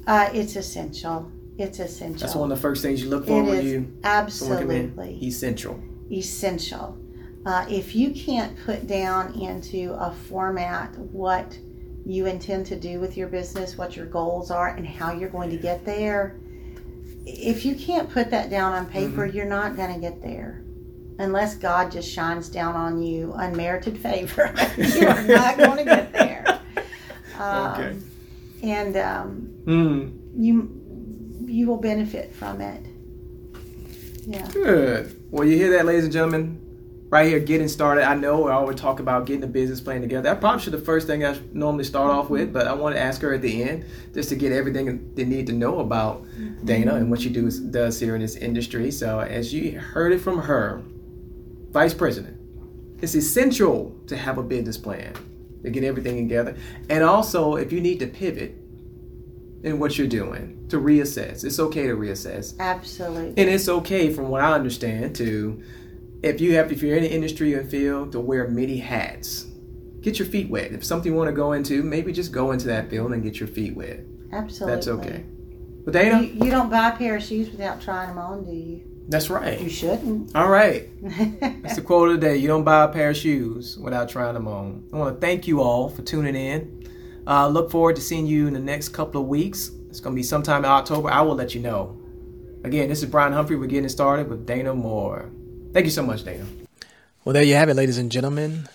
Uh, 0.08 0.30
it's 0.40 0.56
essential. 0.56 1.32
It's 1.58 1.80
essential. 1.80 2.20
That's 2.20 2.36
one 2.36 2.52
of 2.52 2.58
the 2.58 2.62
first 2.62 2.82
things 2.84 3.02
you 3.02 3.10
look 3.10 3.26
for 3.26 3.40
It 3.42 3.46
when 3.50 3.66
you 3.66 3.78
someone 4.30 4.60
come 4.60 4.72
in. 4.72 4.82
absolutely 4.94 5.12
Essential. 5.32 5.76
essential. 6.12 6.88
Uh, 7.46 7.66
if 7.70 7.96
you 7.96 8.10
can't 8.12 8.58
put 8.66 8.88
down 8.88 9.34
into 9.40 9.94
a 9.94 10.12
format 10.28 10.98
what 10.98 11.58
you 12.06 12.26
intend 12.26 12.66
to 12.68 12.76
do 12.80 13.00
with 13.00 13.16
your 13.18 13.28
business, 13.28 13.78
what 13.78 13.96
your 13.96 14.06
goals 14.08 14.50
are, 14.52 14.70
and 14.70 14.86
how 14.88 15.12
you're 15.14 15.30
going 15.30 15.50
to 15.50 15.58
get 15.58 15.86
there, 15.86 16.36
if 17.26 17.66
you 17.66 17.76
can't 17.76 18.10
put 18.10 18.30
that 18.32 18.50
down 18.50 18.74
on 18.74 18.86
paper, 18.88 19.28
Mm-hmm. 19.28 19.36
you're 19.38 19.46
not 19.46 19.76
going 19.76 19.94
to 19.94 20.00
get 20.00 20.22
there. 20.22 20.62
Unless 21.18 21.56
God 21.56 21.92
just 21.92 22.12
shines 22.12 22.50
down 22.50 22.76
on 22.76 23.02
you 23.02 23.34
unmerited 23.38 23.98
favor, 23.98 24.54
you 24.78 25.08
are 25.08 25.24
not 25.24 25.58
going 25.58 25.78
to 25.78 25.84
get 25.86 26.12
there. 26.14 26.60
Um, 27.40 27.72
Okay. 27.72 27.96
And 28.64 28.98
um, 28.98 29.32
Hmm. 29.66 30.10
you 30.36 30.82
you 31.46 31.68
will 31.68 31.78
benefit 31.78 32.34
from 32.34 32.60
it. 32.62 32.84
Yeah. 34.26 34.48
Good. 34.52 35.22
Well, 35.32 35.48
you 35.48 35.56
hear 35.58 35.70
that, 35.72 35.86
ladies 35.86 36.06
and 36.06 36.14
gentlemen? 36.14 36.60
Right 37.16 37.30
here, 37.30 37.40
getting 37.40 37.70
started. 37.70 38.04
I 38.04 38.14
know 38.14 38.50
I 38.50 38.56
always 38.56 38.76
talk 38.76 39.00
about 39.00 39.26
getting 39.26 39.46
a 39.46 39.48
business 39.48 39.80
plan 39.80 40.02
together. 40.02 40.24
That 40.24 40.42
probably 40.42 40.62
should 40.62 40.74
the 40.74 40.80
first 40.80 41.08
thing 41.08 41.24
I 41.24 41.40
normally 41.54 41.86
start 41.86 42.12
off 42.12 42.30
with, 42.30 42.52
but 42.52 42.68
I 42.68 42.74
want 42.74 42.94
to 42.94 43.02
ask 43.02 43.22
her 43.22 43.34
at 43.34 43.42
the 43.42 43.64
end 43.64 43.86
just 44.14 44.28
to 44.28 44.36
get 44.36 44.52
everything 44.52 45.14
they 45.16 45.24
need 45.24 45.48
to 45.48 45.54
know 45.54 45.80
about 45.80 46.26
Dana 46.66 46.96
and 46.96 47.10
what 47.10 47.22
she 47.22 47.30
does 47.30 47.62
does 47.62 48.02
here 48.02 48.16
in 48.16 48.22
this 48.22 48.36
industry. 48.36 48.92
So, 48.92 49.22
as 49.22 49.54
you 49.54 49.80
heard 49.80 50.12
it 50.12 50.20
from 50.20 50.40
her, 50.40 50.84
Vice 51.70 51.94
President, 51.94 52.38
it's 53.02 53.16
essential 53.16 53.98
to 54.08 54.18
have 54.18 54.38
a 54.38 54.44
business 54.44 54.78
plan 54.78 55.14
to 55.64 55.70
get 55.70 55.86
everything 55.86 56.18
together, 56.18 56.58
and 56.90 57.02
also 57.02 57.56
if 57.56 57.72
you 57.72 57.80
need 57.80 58.00
to 58.00 58.08
pivot 58.08 58.58
in 59.64 59.80
what 59.80 59.98
you're 59.98 60.06
doing 60.06 60.68
to 60.68 60.82
reassess. 60.82 61.46
It's 61.46 61.60
okay 61.60 61.88
to 61.88 61.96
reassess. 61.96 62.60
Absolutely. 62.60 63.42
And 63.42 63.50
it's 63.50 63.70
okay, 63.70 64.12
from 64.12 64.28
what 64.28 64.42
I 64.42 64.52
understand, 64.52 65.16
to 65.16 65.64
if 66.24 66.42
you 66.42 66.56
have 66.56 66.72
if 66.72 66.82
you're 66.82 66.96
in 66.98 67.04
the 67.04 67.12
industry 67.12 67.54
and 67.54 67.70
field 67.70 68.12
to 68.14 68.20
wear 68.20 68.48
many 68.48 68.78
hats. 68.78 69.48
Get 70.02 70.20
your 70.20 70.28
feet 70.28 70.50
wet. 70.50 70.72
If 70.72 70.84
something 70.84 71.12
you 71.12 71.18
want 71.18 71.30
to 71.30 71.36
go 71.36 71.54
into, 71.54 71.82
maybe 71.82 72.14
just 72.14 72.32
go 72.32 72.52
into 72.52 72.68
that 72.68 72.90
field 72.92 73.12
and 73.14 73.24
get 73.24 73.40
your 73.40 73.48
feet 73.48 73.76
wet. 73.76 74.02
Absolutely. 74.32 74.76
That's 74.76 74.88
okay. 74.88 75.26
But 75.84 75.94
Dana, 75.94 76.22
You, 76.22 76.46
you 76.46 76.52
don't 76.52 76.70
buy 76.70 76.90
a 76.90 76.96
pair 76.96 77.16
of 77.16 77.24
shoes 77.24 77.50
without 77.50 77.82
trying 77.82 78.10
them 78.10 78.18
on, 78.20 78.46
do 78.46 78.52
you? 78.52 78.82
that's 79.08 79.30
right. 79.30 79.60
You 79.60 79.70
shouldn't. 79.70 80.36
All 80.36 80.50
right. 80.50 80.90
That's 81.62 81.76
the 81.76 81.84
quote 81.84 82.10
of 82.10 82.20
the 82.20 82.28
day. 82.28 82.38
You 82.38 82.48
don't 82.48 82.64
buy 82.64 82.86
a 82.86 82.88
pair 82.88 83.12
of 83.12 83.18
shoes 83.18 83.78
without 83.78 84.10
trying 84.10 84.34
them 84.34 84.48
on. 84.48 84.84
I 84.92 84.98
want 84.98 85.16
to 85.16 85.22
thank 85.22 85.46
you 85.48 85.62
all 85.62 85.90
for 85.90 86.02
tuning 86.02 86.36
in. 86.36 86.88
Uh, 87.28 87.48
look 87.48 87.70
forward 87.70 87.96
to 87.98 88.02
seeing 88.02 88.26
you 88.26 88.48
in 88.48 88.54
the 88.54 88.60
next 88.60 88.90
couple 88.90 89.22
of 89.22 89.28
weeks. 89.28 89.70
It's 89.90 90.00
going 90.00 90.16
to 90.16 90.20
be 90.20 90.24
sometime 90.24 90.66
in 90.66 90.72
October. 90.72 91.10
I 91.12 91.22
will 91.22 91.36
let 91.36 91.54
you 91.54 91.62
know. 91.62 92.00
Again, 92.64 92.90
this 92.90 93.04
is 93.04 93.10
Brian 93.10 93.32
Humphrey. 93.32 93.58
We're 93.58 93.68
getting 93.68 93.90
started 93.90 94.28
with 94.28 94.46
Dana 94.48 94.74
Moore. 94.74 95.30
Thank 95.76 95.88
you 95.88 95.92
so 95.92 96.04
much, 96.04 96.24
Dana. 96.24 96.46
Well, 97.26 97.34
there 97.34 97.44
you 97.44 97.56
have 97.56 97.68
it, 97.68 97.74
ladies 97.74 97.98
and 97.98 98.10
gentlemen. 98.10 98.70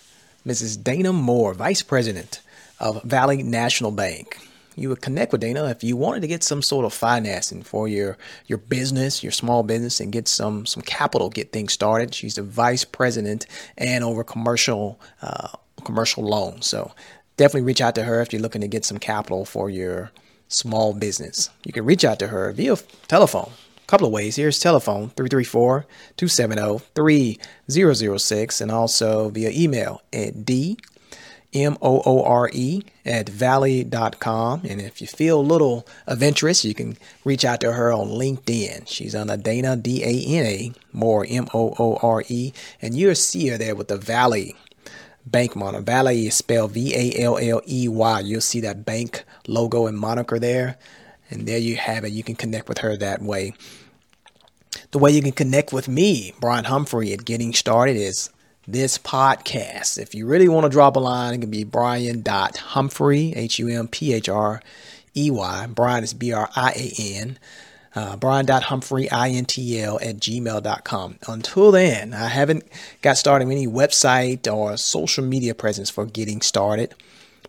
Mrs. 0.46 0.84
Dana 0.84 1.14
Moore, 1.14 1.54
Vice 1.54 1.80
President 1.80 2.42
of 2.78 3.02
Valley 3.04 3.42
National 3.42 3.90
Bank. 3.90 4.36
You 4.76 4.90
would 4.90 5.00
connect 5.00 5.32
with 5.32 5.40
Dana 5.40 5.64
if 5.70 5.82
you 5.82 5.96
wanted 5.96 6.20
to 6.20 6.26
get 6.26 6.44
some 6.44 6.60
sort 6.60 6.84
of 6.84 6.92
financing 6.92 7.62
for 7.62 7.88
your 7.88 8.18
your 8.48 8.58
business, 8.58 9.22
your 9.22 9.32
small 9.32 9.62
business, 9.62 9.98
and 9.98 10.12
get 10.12 10.28
some 10.28 10.66
some 10.66 10.82
capital, 10.82 11.30
get 11.30 11.52
things 11.52 11.72
started. 11.72 12.14
She's 12.14 12.34
the 12.34 12.42
vice 12.42 12.84
president 12.84 13.46
and 13.78 14.04
over 14.04 14.22
commercial 14.22 15.00
uh, 15.22 15.48
commercial 15.86 16.22
loans. 16.24 16.66
So 16.66 16.92
definitely 17.38 17.62
reach 17.62 17.80
out 17.80 17.94
to 17.94 18.04
her 18.04 18.20
if 18.20 18.30
you're 18.30 18.42
looking 18.42 18.60
to 18.60 18.68
get 18.68 18.84
some 18.84 18.98
capital 18.98 19.46
for 19.46 19.70
your 19.70 20.10
small 20.48 20.92
business. 20.92 21.48
You 21.64 21.72
can 21.72 21.86
reach 21.86 22.04
out 22.04 22.18
to 22.18 22.26
her 22.26 22.52
via 22.52 22.76
telephone. 23.08 23.52
Couple 23.90 24.07
of 24.07 24.12
ways. 24.12 24.37
Here's 24.37 24.61
telephone 24.61 25.09
334 25.16 25.85
270 26.16 26.79
3006 26.94 28.61
and 28.61 28.70
also 28.70 29.31
via 29.31 29.50
email 29.50 30.00
at 30.12 30.44
d 30.44 30.79
M 31.53 31.76
O 31.83 32.00
O 32.07 32.22
R 32.22 32.48
E 32.53 32.85
at 33.05 33.29
valley.com. 33.29 34.61
And 34.62 34.81
if 34.81 35.00
you 35.00 35.09
feel 35.09 35.40
a 35.40 35.42
little 35.42 35.88
of 36.07 36.22
interest, 36.22 36.64
you 36.64 36.72
can 36.72 36.98
reach 37.24 37.44
out 37.44 37.61
to 37.62 37.72
her 37.72 37.92
on 37.92 38.11
LinkedIn. 38.11 38.87
She's 38.87 39.14
Dana, 39.14 39.74
D 39.74 40.05
A 40.05 40.38
N 40.38 40.46
A, 40.46 40.72
more 40.92 41.26
M 41.29 41.48
O 41.53 41.74
O 41.76 41.96
R 41.96 42.22
E. 42.29 42.53
And 42.81 42.96
you'll 42.96 43.16
see 43.16 43.48
her 43.48 43.59
there 43.59 43.74
with 43.74 43.88
the 43.88 43.96
Valley 43.96 44.55
bank 45.26 45.57
moniker. 45.57 45.83
Valley 45.83 46.29
is 46.29 46.37
spelled 46.37 46.70
V 46.70 46.94
A 46.94 47.24
L 47.24 47.38
L 47.38 47.61
E 47.66 47.88
Y. 47.88 48.20
You'll 48.20 48.40
see 48.40 48.61
that 48.61 48.87
bank 48.87 49.24
logo 49.48 49.88
and 49.88 49.98
moniker 49.98 50.38
there. 50.38 50.79
And 51.29 51.46
there 51.46 51.59
you 51.59 51.76
have 51.76 52.05
it. 52.05 52.12
You 52.12 52.22
can 52.22 52.35
connect 52.37 52.68
with 52.68 52.79
her 52.79 52.96
that 52.96 53.22
way. 53.22 53.55
The 54.90 54.98
way 54.98 55.11
you 55.11 55.22
can 55.22 55.33
connect 55.33 55.72
with 55.72 55.88
me, 55.88 56.33
Brian 56.40 56.64
Humphrey, 56.64 57.12
at 57.12 57.24
Getting 57.24 57.52
Started 57.52 57.96
is 57.96 58.30
this 58.66 58.98
podcast. 58.98 59.98
If 59.98 60.14
you 60.14 60.26
really 60.26 60.48
want 60.48 60.64
to 60.64 60.70
drop 60.70 60.96
a 60.96 61.00
line, 61.00 61.35
it 61.35 61.40
can 61.40 61.50
be 61.50 61.64
brian.humphrey, 61.64 63.35
H 63.35 63.59
U 63.59 63.68
M 63.68 63.88
P 63.88 64.12
H 64.12 64.28
R 64.28 64.62
E 65.16 65.30
Y. 65.30 65.66
Brian 65.68 66.04
is 66.04 66.14
B 66.14 66.33
R 66.33 66.48
I 66.54 66.70
A 66.70 67.16
N. 67.16 67.38
Uh, 67.92 68.14
brian.humphrey, 68.16 69.11
I-N-T-L, 69.11 69.98
at 70.00 70.18
gmail.com. 70.18 71.18
Until 71.26 71.72
then, 71.72 72.14
I 72.14 72.28
haven't 72.28 72.62
got 73.02 73.16
started 73.16 73.46
any 73.46 73.66
website 73.66 74.52
or 74.52 74.76
social 74.76 75.24
media 75.24 75.56
presence 75.56 75.90
for 75.90 76.06
getting 76.06 76.40
started. 76.40 76.94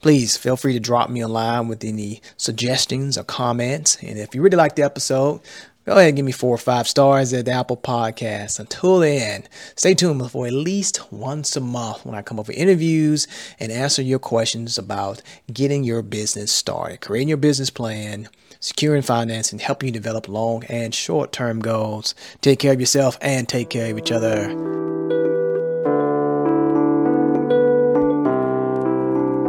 Please 0.01 0.38
feel 0.38 0.57
free 0.57 0.73
to 0.73 0.79
drop 0.79 1.12
me 1.12 1.21
a 1.21 1.27
line 1.27 1.67
with 1.67 1.84
any 1.84 2.23
suggestions 2.38 3.19
or 3.19 3.23
comments. 3.23 3.97
And 4.01 4.17
if 4.17 4.34
you 4.34 4.41
really 4.41 4.57
like 4.57 4.75
the 4.75 4.81
episode, 4.81 5.41
go 5.85 5.93
ahead 5.93 6.09
and 6.09 6.15
give 6.15 6.25
me 6.25 6.31
four 6.31 6.53
or 6.53 6.59
five 6.59 6.87
stars 6.87 7.33
at 7.33 7.45
the 7.45 7.51
Apple 7.51 7.77
Podcast. 7.77 8.59
Until 8.59 8.99
then, 8.99 9.47
stay 9.75 9.93
tuned 9.93 10.29
for 10.31 10.45
at 10.45 10.53
least 10.53 11.11
once 11.11 11.55
a 11.55 11.61
month 11.61 12.05
when 12.05 12.15
I 12.15 12.21
come 12.21 12.39
up 12.39 12.47
with 12.47 12.57
interviews 12.57 13.27
and 13.59 13.71
answer 13.71 14.01
your 14.01 14.19
questions 14.19 14.77
about 14.77 15.21
getting 15.51 15.83
your 15.83 16.01
business 16.01 16.51
started, 16.51 17.01
creating 17.01 17.29
your 17.29 17.37
business 17.37 17.69
plan, 17.69 18.29
securing 18.59 19.01
finance, 19.01 19.51
and 19.51 19.61
helping 19.61 19.87
you 19.87 19.93
develop 19.93 20.27
long 20.27 20.63
and 20.65 20.93
short 20.93 21.31
term 21.31 21.59
goals. 21.59 22.13
Take 22.41 22.59
care 22.59 22.73
of 22.73 22.79
yourself 22.79 23.17
and 23.21 23.47
take 23.49 23.69
care 23.69 23.91
of 23.91 23.97
each 23.97 24.11
other. 24.11 24.49